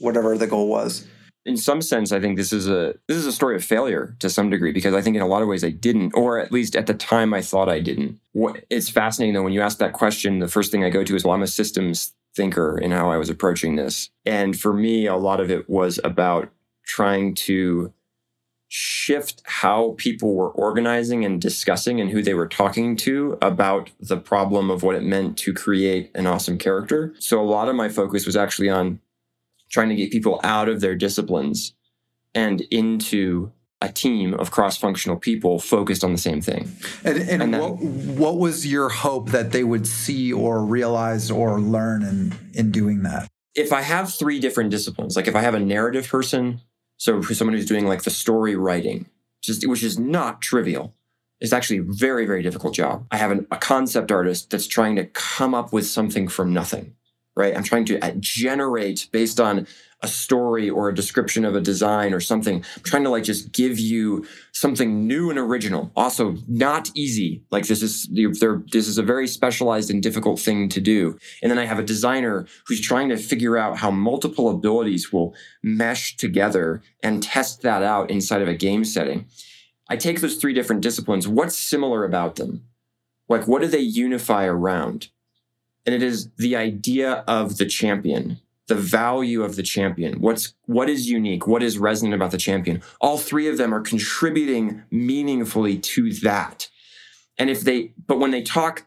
[0.00, 1.06] whatever the goal was
[1.46, 4.28] in some sense i think this is a this is a story of failure to
[4.28, 6.76] some degree because i think in a lot of ways i didn't or at least
[6.76, 8.20] at the time i thought i didn't
[8.68, 11.24] it's fascinating though when you ask that question the first thing i go to is
[11.24, 15.16] well i'm a systems thinker in how i was approaching this and for me a
[15.16, 16.50] lot of it was about
[16.84, 17.92] trying to
[18.76, 24.16] shift how people were organizing and discussing and who they were talking to about the
[24.16, 27.14] problem of what it meant to create an awesome character.
[27.20, 28.98] So a lot of my focus was actually on
[29.70, 31.72] trying to get people out of their disciplines
[32.34, 33.52] and into
[33.84, 36.70] a team of cross-functional people focused on the same thing.
[37.04, 37.78] And, and, and then, what,
[38.18, 43.02] what was your hope that they would see or realize or learn in in doing
[43.02, 43.28] that?
[43.54, 46.60] If I have three different disciplines, like if I have a narrative person,
[46.96, 49.06] so for someone who's doing like the story writing,
[49.42, 50.94] just which is not trivial.
[51.40, 53.06] It's actually a very, very difficult job.
[53.10, 56.94] I have an, a concept artist that's trying to come up with something from nothing,
[57.36, 57.54] right?
[57.54, 59.66] I'm trying to uh, generate based on
[60.04, 62.56] a story or a description of a design or something.
[62.56, 65.90] I'm trying to like just give you something new and original.
[65.96, 67.42] Also, not easy.
[67.50, 71.18] Like this is this is a very specialized and difficult thing to do.
[71.42, 75.34] And then I have a designer who's trying to figure out how multiple abilities will
[75.62, 79.24] mesh together and test that out inside of a game setting.
[79.88, 81.26] I take those three different disciplines.
[81.26, 82.64] What's similar about them?
[83.26, 85.08] Like what do they unify around?
[85.86, 90.20] And it is the idea of the champion the value of the champion.
[90.20, 91.46] What's what is unique?
[91.46, 92.82] What is resonant about the champion?
[93.00, 96.68] All three of them are contributing meaningfully to that.
[97.38, 98.86] And if they but when they talk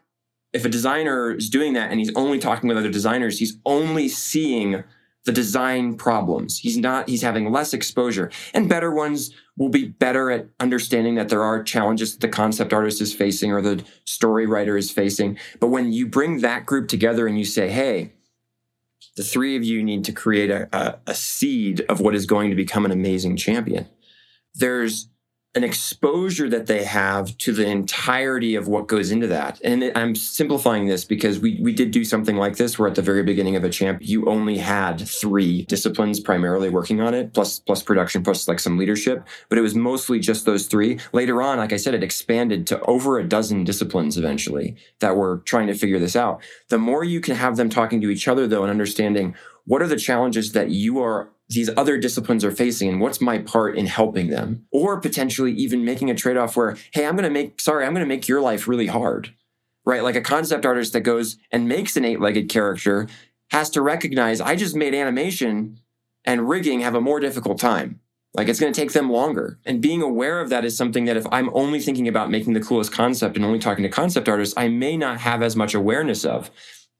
[0.52, 4.08] if a designer is doing that and he's only talking with other designers he's only
[4.08, 4.82] seeing
[5.28, 6.58] the design problems.
[6.58, 8.30] He's not he's having less exposure.
[8.54, 12.72] And better ones will be better at understanding that there are challenges that the concept
[12.72, 15.38] artist is facing or the story writer is facing.
[15.60, 18.14] But when you bring that group together and you say hey
[19.18, 22.50] the three of you need to create a, a, a seed of what is going
[22.50, 23.86] to become an amazing champion.
[24.54, 25.08] There's
[25.54, 29.58] an exposure that they have to the entirety of what goes into that.
[29.64, 33.02] And I'm simplifying this because we we did do something like this where at the
[33.02, 37.60] very beginning of a champ you only had 3 disciplines primarily working on it plus
[37.60, 40.98] plus production plus like some leadership, but it was mostly just those 3.
[41.12, 45.38] Later on, like I said it expanded to over a dozen disciplines eventually that were
[45.46, 46.42] trying to figure this out.
[46.68, 49.34] The more you can have them talking to each other though and understanding
[49.64, 53.38] what are the challenges that you are these other disciplines are facing and what's my
[53.38, 54.66] part in helping them?
[54.70, 58.04] Or potentially even making a trade-off where hey i'm going to make sorry i'm going
[58.04, 59.34] to make your life really hard
[59.84, 60.02] right?
[60.02, 63.08] Like a concept artist that goes and makes an eight-legged character
[63.50, 65.80] has to recognize i just made animation
[66.24, 68.00] and rigging have a more difficult time.
[68.34, 69.58] Like it's going to take them longer.
[69.64, 72.60] And being aware of that is something that if i'm only thinking about making the
[72.60, 76.24] coolest concept and only talking to concept artists i may not have as much awareness
[76.24, 76.50] of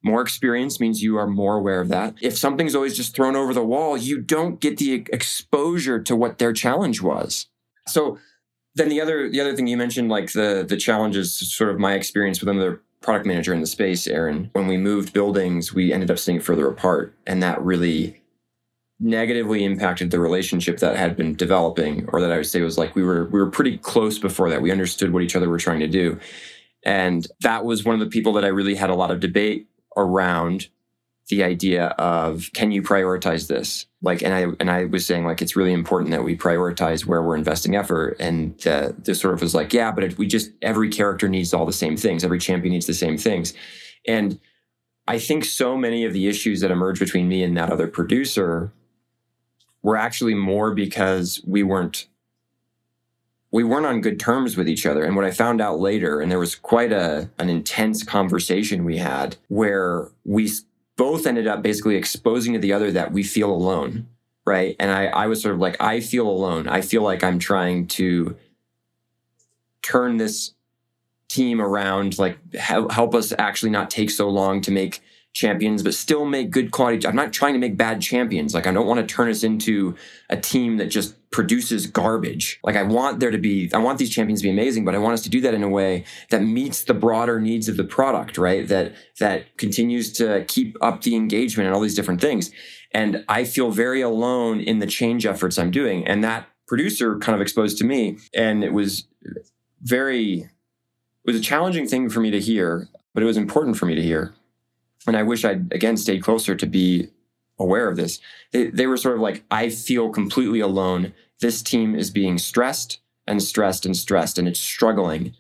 [0.03, 2.15] more experience means you are more aware of that.
[2.21, 6.39] If something's always just thrown over the wall, you don't get the exposure to what
[6.39, 7.49] their challenge was.
[7.89, 8.19] So
[8.75, 11.95] then the other the other thing you mentioned, like the the challenges, sort of my
[11.95, 14.51] experience with another product manager in the space, Aaron.
[14.53, 18.21] When we moved buildings, we ended up sitting further apart, and that really
[19.01, 22.95] negatively impacted the relationship that had been developing, or that I would say was like
[22.95, 24.63] we were we were pretty close before that.
[24.63, 26.21] We understood what each other were trying to do.
[26.85, 29.69] And that was one of the people that I really had a lot of debate
[29.99, 30.69] around
[31.29, 33.87] the idea of can you prioritize this?
[34.01, 37.23] Like and i and i was saying like it's really important that we prioritize where
[37.23, 40.53] we're investing effort and uh, this sort of was like yeah but it, we just
[40.63, 43.55] every character needs all the same things every champion needs the same things.
[44.07, 44.39] And
[45.07, 48.73] i think so many of the issues that emerged between me and that other producer
[49.83, 52.08] were actually more because we weren't
[53.51, 55.05] we weren't on good terms with each other.
[55.05, 58.99] And what I found out later, and there was quite a an intense conversation we
[58.99, 60.51] had where we
[60.97, 64.07] both ended up basically exposing to the other that we feel alone.
[64.45, 64.77] Right.
[64.81, 66.69] And I, I was sort of like, I feel alone.
[66.69, 68.35] I feel like I'm trying to
[69.83, 70.55] turn this
[71.29, 75.03] team around, like help us actually not take so long to make
[75.35, 77.07] champions, but still make good quality.
[77.07, 78.55] I'm not trying to make bad champions.
[78.55, 79.95] Like I don't want to turn us into
[80.31, 82.59] a team that just produces garbage.
[82.65, 84.99] Like I want there to be, I want these champions to be amazing, but I
[84.99, 87.85] want us to do that in a way that meets the broader needs of the
[87.85, 88.67] product, right?
[88.67, 92.51] That that continues to keep up the engagement and all these different things.
[92.93, 96.07] And I feel very alone in the change efforts I'm doing.
[96.07, 98.19] And that producer kind of exposed to me.
[98.35, 99.07] And it was
[99.83, 103.87] very, it was a challenging thing for me to hear, but it was important for
[103.87, 104.35] me to hear.
[105.07, 107.09] And I wish I'd again stayed closer to be
[107.59, 108.21] aware of this.
[108.53, 111.13] They, they were sort of like, I feel completely alone.
[111.41, 115.35] This team is being stressed and stressed and stressed, and it's struggling.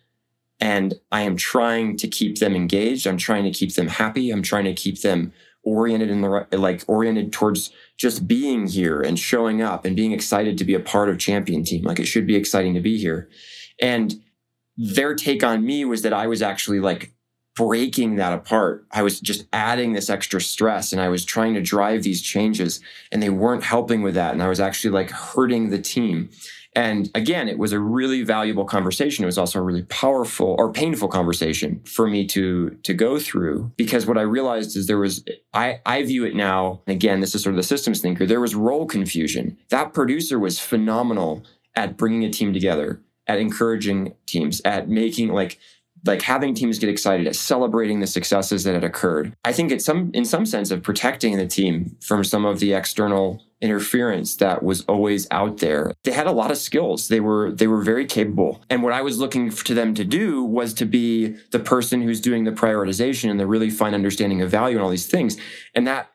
[0.60, 3.06] And I am trying to keep them engaged.
[3.06, 4.30] I'm trying to keep them happy.
[4.30, 5.32] I'm trying to keep them
[5.64, 10.12] oriented in the right, like oriented towards just being here and showing up and being
[10.12, 11.84] excited to be a part of champion team.
[11.84, 13.28] Like it should be exciting to be here.
[13.80, 14.20] And
[14.76, 17.12] their take on me was that I was actually like
[17.58, 18.86] breaking that apart.
[18.92, 22.80] I was just adding this extra stress and I was trying to drive these changes
[23.10, 24.32] and they weren't helping with that.
[24.32, 26.30] And I was actually like hurting the team.
[26.76, 29.24] And again, it was a really valuable conversation.
[29.24, 33.72] It was also a really powerful or painful conversation for me to to go through
[33.76, 36.82] because what I realized is there was I I view it now.
[36.86, 38.24] Again, this is sort of the systems thinker.
[38.24, 39.58] There was role confusion.
[39.70, 41.44] That producer was phenomenal
[41.74, 45.58] at bringing a team together, at encouraging teams, at making like
[46.04, 49.34] like having teams get excited at celebrating the successes that had occurred.
[49.44, 52.72] I think it's some in some sense of protecting the team from some of the
[52.72, 55.92] external interference that was always out there.
[56.04, 57.08] They had a lot of skills.
[57.08, 58.62] They were they were very capable.
[58.70, 62.20] And what I was looking to them to do was to be the person who's
[62.20, 65.36] doing the prioritization and the really fine understanding of value and all these things.
[65.74, 66.10] And that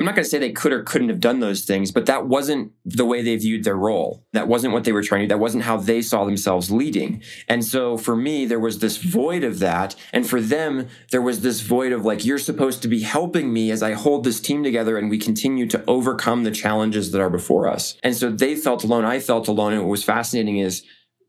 [0.00, 2.26] I'm not going to say they could or couldn't have done those things, but that
[2.26, 4.26] wasn't the way they viewed their role.
[4.32, 5.28] That wasn't what they were trying to do.
[5.28, 7.22] That wasn't how they saw themselves leading.
[7.48, 9.94] And so for me, there was this void of that.
[10.12, 13.70] And for them, there was this void of like, you're supposed to be helping me
[13.70, 17.30] as I hold this team together and we continue to overcome the challenges that are
[17.30, 17.96] before us.
[18.02, 19.04] And so they felt alone.
[19.04, 19.74] I felt alone.
[19.74, 20.82] And what was fascinating is,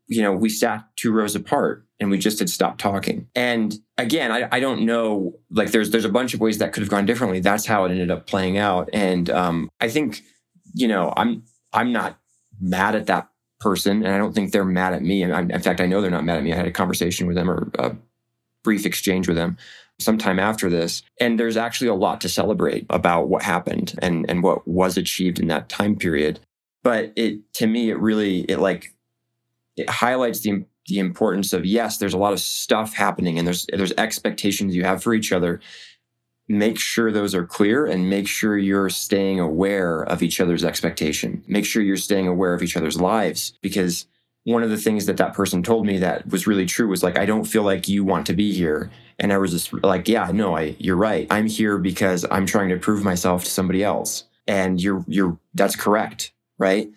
[0.08, 3.28] you know, we sat two rows apart and we just had stopped talking.
[3.34, 6.82] And again, I, I don't know, like there's there's a bunch of ways that could
[6.82, 7.40] have gone differently.
[7.40, 8.88] That's how it ended up playing out.
[8.92, 10.22] And um, I think,
[10.74, 11.42] you know, I'm
[11.72, 12.18] I'm not
[12.60, 13.28] mad at that
[13.60, 15.22] person, and I don't think they're mad at me.
[15.22, 16.52] And in fact, I know they're not mad at me.
[16.52, 17.96] I had a conversation with them or a
[18.62, 19.56] brief exchange with them
[19.98, 21.02] sometime after this.
[21.20, 25.38] And there's actually a lot to celebrate about what happened and and what was achieved
[25.38, 26.40] in that time period.
[26.82, 28.92] But it to me, it really it like
[29.76, 33.66] it highlights the the importance of yes, there's a lot of stuff happening and there's
[33.72, 35.60] there's expectations you have for each other.
[36.48, 41.42] Make sure those are clear and make sure you're staying aware of each other's expectation.
[41.48, 44.06] Make sure you're staying aware of each other's lives because
[44.44, 47.18] one of the things that that person told me that was really true was like
[47.18, 50.30] I don't feel like you want to be here and I was just like yeah
[50.32, 54.24] no I you're right I'm here because I'm trying to prove myself to somebody else
[54.46, 56.88] and you're you're that's correct right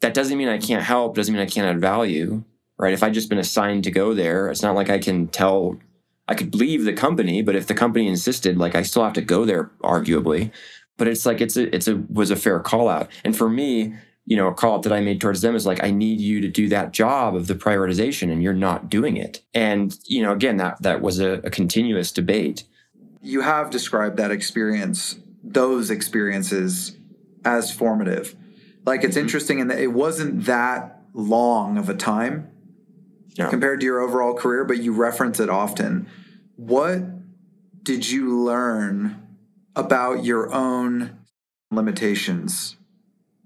[0.00, 2.44] that doesn't mean I can't help doesn't mean I can't add value
[2.80, 2.94] right?
[2.94, 5.78] If I just been assigned to go there, it's not like I can tell.
[6.26, 9.20] I could leave the company, but if the company insisted, like I still have to
[9.20, 10.50] go there, arguably.
[10.96, 13.94] But it's like it's a it's a was a fair call out, and for me,
[14.24, 16.40] you know, a call out that I made towards them is like, I need you
[16.40, 19.42] to do that job of the prioritization, and you're not doing it.
[19.52, 22.64] And you know, again, that that was a, a continuous debate.
[23.20, 26.96] You have described that experience, those experiences,
[27.44, 28.34] as formative.
[28.84, 29.24] Like it's mm-hmm.
[29.24, 32.50] interesting in that it wasn't that long of a time
[33.36, 33.48] yeah.
[33.48, 36.08] compared to your overall career, but you reference it often.
[36.56, 37.02] What
[37.82, 39.20] did you learn
[39.76, 41.18] about your own
[41.70, 42.76] limitations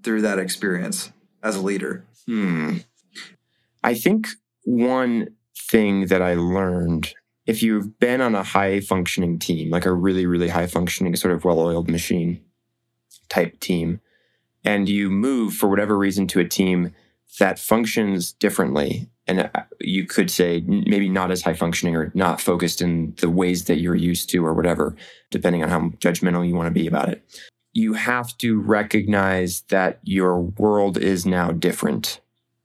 [0.03, 1.11] through that experience
[1.43, 2.05] as a leader?
[2.25, 2.77] Hmm.
[3.83, 4.27] I think
[4.63, 5.29] one
[5.69, 7.13] thing that I learned
[7.45, 11.33] if you've been on a high functioning team, like a really, really high functioning, sort
[11.33, 12.43] of well oiled machine
[13.29, 14.01] type team,
[14.65, 16.91] and you move for whatever reason to a team
[17.39, 19.09] that functions differently.
[19.27, 23.29] And uh, you could say maybe not as high functioning or not focused in the
[23.29, 24.95] ways that you're used to or whatever
[25.31, 27.23] depending on how judgmental you want to be about it.
[27.73, 32.21] You have to recognize that your world is now different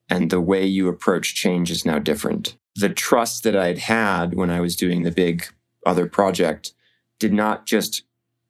[0.08, 2.56] and the way you approach change is now different.
[2.76, 5.44] The trust that i'd had when i was doing the big
[5.84, 6.72] other project
[7.18, 8.04] did not just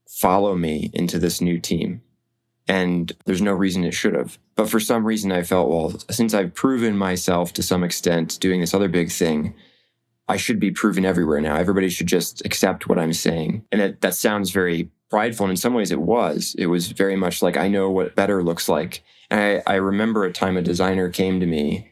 [0.07, 2.03] follow me into this new team
[2.71, 4.39] and there's no reason it should have.
[4.55, 8.61] But for some reason, I felt, well, since I've proven myself to some extent doing
[8.61, 9.55] this other big thing,
[10.29, 11.57] I should be proven everywhere now.
[11.57, 13.65] Everybody should just accept what I'm saying.
[13.73, 15.47] And that, that sounds very prideful.
[15.47, 16.55] And in some ways, it was.
[16.59, 19.03] It was very much like I know what better looks like.
[19.33, 21.91] And I, I remember a time a designer came to me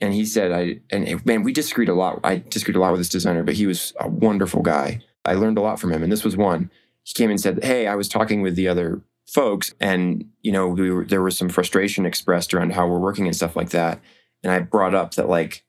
[0.00, 2.20] and he said, I, and man, we disagreed a lot.
[2.24, 5.02] I disagreed a lot with this designer, but he was a wonderful guy.
[5.26, 6.02] I learned a lot from him.
[6.02, 6.70] And this was one.
[7.02, 10.68] He came and said, Hey, I was talking with the other folks and you know
[10.68, 14.00] we were, there was some frustration expressed around how we're working and stuff like that
[14.42, 15.64] and i brought up that like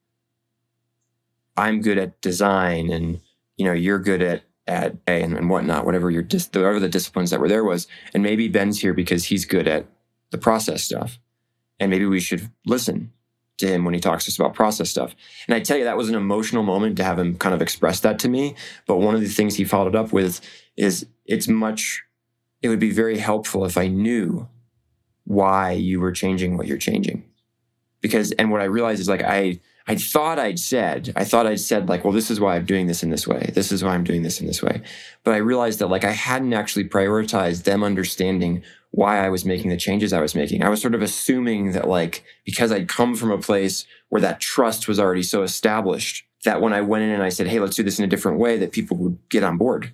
[1.58, 3.20] i'm good at design and
[3.58, 6.90] you know you're good at at a and, and whatnot whatever your dis- whatever the
[6.90, 9.86] disciplines that were there was and maybe ben's here because he's good at
[10.32, 11.20] the process stuff
[11.80, 13.12] and maybe we should listen
[13.62, 15.16] to him when he talks to us about process stuff.
[15.48, 18.02] And I tell you, that was an emotional moment to have him kind of express
[18.02, 18.56] that to me.
[18.86, 20.42] But one of the things he followed up with
[20.76, 22.04] is it's much,
[22.62, 24.48] it would be very helpful if I knew
[25.26, 27.24] why you were changing what you're changing.
[28.02, 31.60] Because, and what I realized is like, I, I thought I'd said, I thought I'd
[31.60, 33.52] said, like, well, this is why I'm doing this in this way.
[33.54, 34.82] This is why I'm doing this in this way.
[35.24, 39.70] But I realized that, like, I hadn't actually prioritized them understanding why I was making
[39.70, 40.64] the changes I was making.
[40.64, 44.40] I was sort of assuming that, like, because I'd come from a place where that
[44.40, 47.76] trust was already so established, that when I went in and I said, hey, let's
[47.76, 49.92] do this in a different way, that people would get on board.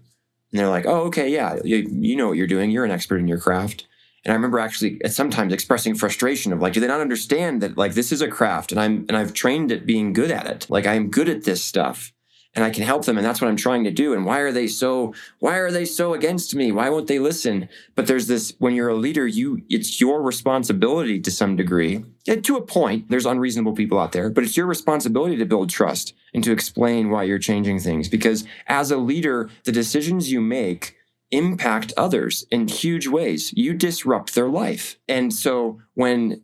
[0.51, 2.71] And they're like, oh, okay, yeah, you, you know what you're doing.
[2.71, 3.87] You're an expert in your craft.
[4.23, 7.77] And I remember actually uh, sometimes expressing frustration of like, do they not understand that
[7.77, 10.65] like this is a craft and I'm and I've trained at being good at it.
[10.69, 12.11] Like I'm good at this stuff
[12.55, 14.13] and I can help them and that's what I'm trying to do.
[14.13, 16.71] And why are they so why are they so against me?
[16.71, 17.69] Why won't they listen?
[17.95, 22.03] But there's this when you're a leader, you it's your responsibility to some degree.
[22.27, 25.69] And to a point, there's unreasonable people out there, but it's your responsibility to build
[25.69, 30.41] trust and to explain why you're changing things because as a leader, the decisions you
[30.41, 30.97] make
[31.31, 33.53] impact others in huge ways.
[33.55, 34.97] You disrupt their life.
[35.07, 36.41] And so when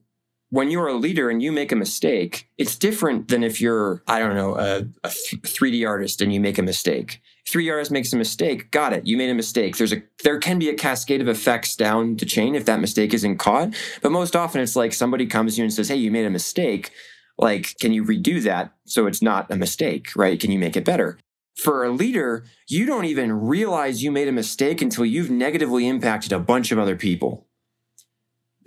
[0.54, 4.20] when you're a leader and you make a mistake, it's different than if you're, I
[4.20, 7.24] don't know, a, a 3D artist and you make a mistake.
[7.50, 9.08] 3D artist makes a mistake, got it.
[9.08, 9.78] You made a mistake.
[9.78, 13.16] There's a there can be a cascade of effects down the chain if that mistake
[13.16, 13.74] isn't caught.
[14.04, 16.30] But most often it's like somebody comes to you and says, Hey, you made a
[16.30, 16.92] mistake.
[17.40, 20.40] Like, can you redo that so it's not a mistake, right?
[20.40, 21.18] Can you make it better?
[21.56, 26.32] For a leader, you don't even realize you made a mistake until you've negatively impacted
[26.32, 27.48] a bunch of other people.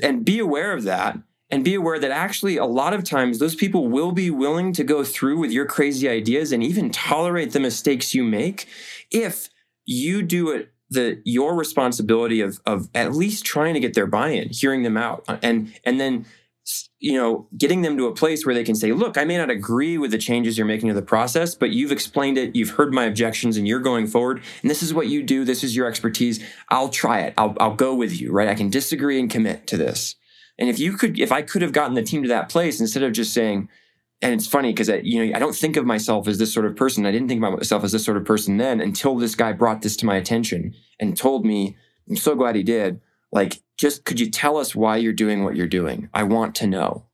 [0.02, 1.18] And be aware of that
[1.50, 4.84] and be aware that actually a lot of times those people will be willing to
[4.84, 8.66] go through with your crazy ideas and even tolerate the mistakes you make
[9.10, 9.48] if
[9.84, 14.48] you do it the your responsibility of of at least trying to get their buy-in
[14.50, 16.24] hearing them out uh, and and then
[16.98, 19.50] you know, getting them to a place where they can say, look, I may not
[19.50, 22.92] agree with the changes you're making to the process, but you've explained it, you've heard
[22.92, 24.42] my objections, and you're going forward.
[24.62, 25.44] And this is what you do.
[25.44, 26.42] This is your expertise.
[26.68, 27.34] I'll try it.
[27.38, 28.48] I'll, I'll go with you, right?
[28.48, 30.16] I can disagree and commit to this.
[30.58, 33.02] And if you could, if I could have gotten the team to that place instead
[33.02, 33.68] of just saying,
[34.22, 36.76] and it's funny because you know I don't think of myself as this sort of
[36.76, 37.04] person.
[37.04, 39.82] I didn't think about myself as this sort of person then until this guy brought
[39.82, 41.76] this to my attention and told me.
[42.08, 43.00] I'm so glad he did.
[43.32, 46.08] Like, just could you tell us why you're doing what you're doing?
[46.14, 47.04] I want to know.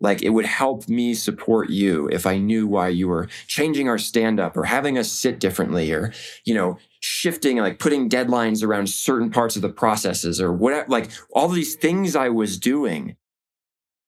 [0.00, 3.98] Like, it would help me support you if I knew why you were changing our
[3.98, 6.12] stand up or having us sit differently or,
[6.44, 11.10] you know, shifting, like putting deadlines around certain parts of the processes or whatever, like
[11.32, 13.16] all these things I was doing.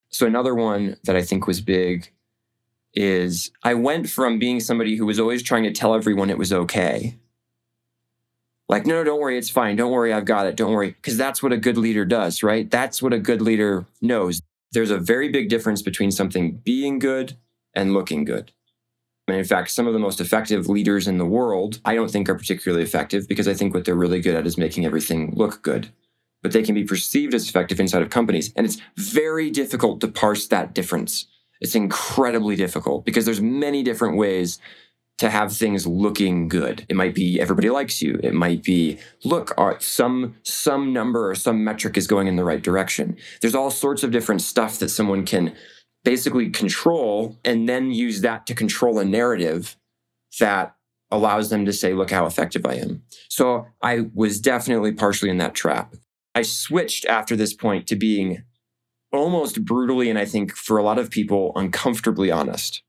[0.09, 2.11] So, another one that I think was big
[2.93, 6.53] is I went from being somebody who was always trying to tell everyone it was
[6.53, 7.17] okay
[8.71, 9.75] like, no, no, don't worry, it's fine.
[9.75, 10.55] Don't worry, I've got it.
[10.55, 10.93] Don't worry.
[10.93, 12.71] Because that's what a good leader does, right?
[12.71, 14.43] That's what a good leader knows.
[14.71, 17.37] There's a very big difference between something being good
[17.75, 18.53] and looking good.
[19.29, 22.29] And in fact, some of the most effective leaders in the world, I don't think
[22.29, 25.63] are particularly effective because I think what they're really good at is making everything look
[25.63, 25.91] good.
[26.43, 28.53] But they can be perceived as effective inside of companies.
[28.57, 31.27] And it's very difficult to parse that difference.
[31.61, 34.59] It's incredibly difficult because there's many different ways
[35.19, 36.87] to have things looking good.
[36.89, 38.19] It might be everybody likes you.
[38.23, 42.63] It might be look, some some number or some metric is going in the right
[42.63, 43.19] direction.
[43.43, 45.55] There's all sorts of different stuff that someone can
[46.05, 49.77] basically control and then use that to control a narrative
[50.39, 50.75] that
[51.11, 53.03] allows them to say, look how effective I am.
[53.29, 55.95] So I was definitely partially in that trap.
[56.35, 58.45] I switched after this point to being
[59.13, 62.83] almost brutally and I think for a lot of people uncomfortably honest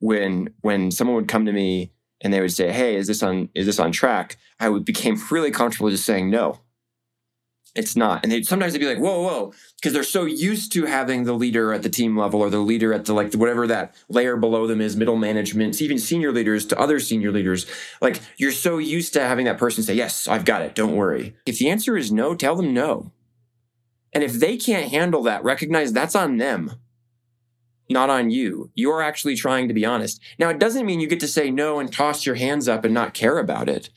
[0.00, 3.50] when when someone would come to me and they would say, "Hey, is this on
[3.54, 6.60] is this on track?" I would became really comfortable just saying no.
[7.76, 10.86] It's not, and they sometimes they'd be like, "Whoa, whoa," because they're so used to
[10.86, 13.94] having the leader at the team level or the leader at the like whatever that
[14.08, 17.66] layer below them is, middle management, even senior leaders to other senior leaders.
[18.00, 20.74] Like you're so used to having that person say, "Yes, I've got it.
[20.74, 23.12] Don't worry." If the answer is no, tell them no.
[24.12, 26.72] And if they can't handle that, recognize that's on them
[27.88, 28.70] not on you.
[28.74, 30.20] You're actually trying to be honest.
[30.38, 32.92] Now, it doesn't mean you get to say no and toss your hands up and
[32.92, 33.90] not care about it.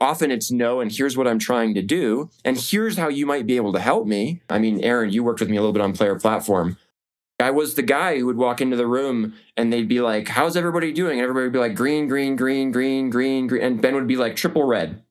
[0.00, 3.46] Often it's no, and here's what I'm trying to do, and here's how you might
[3.46, 4.42] be able to help me.
[4.50, 6.76] I mean, Aaron, you worked with me a little bit on Player Platform.
[7.38, 10.56] I was the guy who would walk into the room and they'd be like, How's
[10.56, 11.18] everybody doing?
[11.18, 13.62] And everybody would be like, Green, green, green, green, green, green.
[13.62, 15.02] And Ben would be like, Triple red.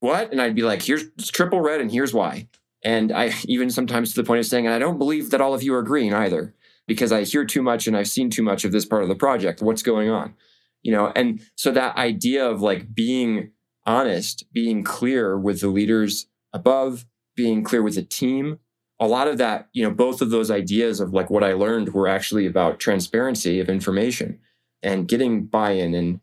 [0.00, 0.30] What?
[0.30, 2.48] And I'd be like, Here's triple red, and here's why.
[2.82, 5.54] And I even sometimes to the point of saying, and I don't believe that all
[5.54, 6.54] of you are green either
[6.86, 9.14] because I hear too much and I've seen too much of this part of the
[9.14, 9.62] project.
[9.62, 10.34] What's going on?
[10.82, 13.52] You know, and so that idea of like being
[13.86, 17.06] honest, being clear with the leaders above,
[17.36, 18.58] being clear with the team,
[18.98, 21.94] a lot of that, you know, both of those ideas of like what I learned
[21.94, 24.38] were actually about transparency of information
[24.82, 26.20] and getting buy in and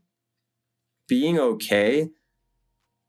[1.08, 2.10] being okay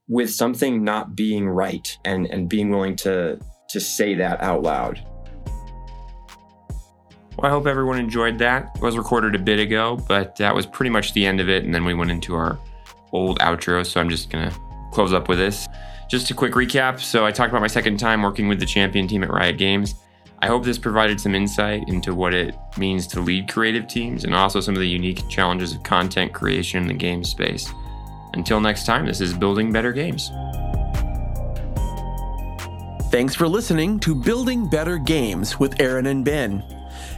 [0.09, 3.39] with something not being right and, and being willing to,
[3.69, 5.05] to say that out loud.
[7.37, 8.73] Well, I hope everyone enjoyed that.
[8.75, 11.65] It was recorded a bit ago, but that was pretty much the end of it.
[11.65, 12.59] And then we went into our
[13.13, 13.85] old outro.
[13.85, 14.57] So I'm just going to
[14.93, 15.67] close up with this.
[16.09, 17.01] Just a quick recap.
[17.01, 19.95] So I talked about my second time working with the champion team at Riot Games.
[20.41, 24.35] I hope this provided some insight into what it means to lead creative teams and
[24.35, 27.73] also some of the unique challenges of content creation in the game space.
[28.35, 30.31] Until next time, this is Building Better Games.
[33.11, 36.63] Thanks for listening to Building Better Games with Aaron and Ben.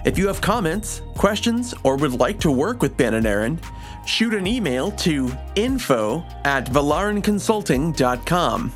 [0.05, 3.61] If you have comments, questions, or would like to work with Ben and Aaron,
[4.07, 8.73] shoot an email to info at valarinconsulting.com.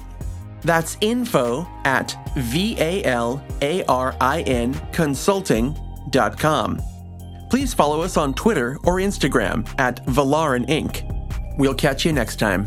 [0.63, 6.83] That's info at V A L A R I N consulting.com.
[7.51, 11.59] Please follow us on Twitter or Instagram at Valarin Inc.
[11.59, 12.67] We'll catch you next time.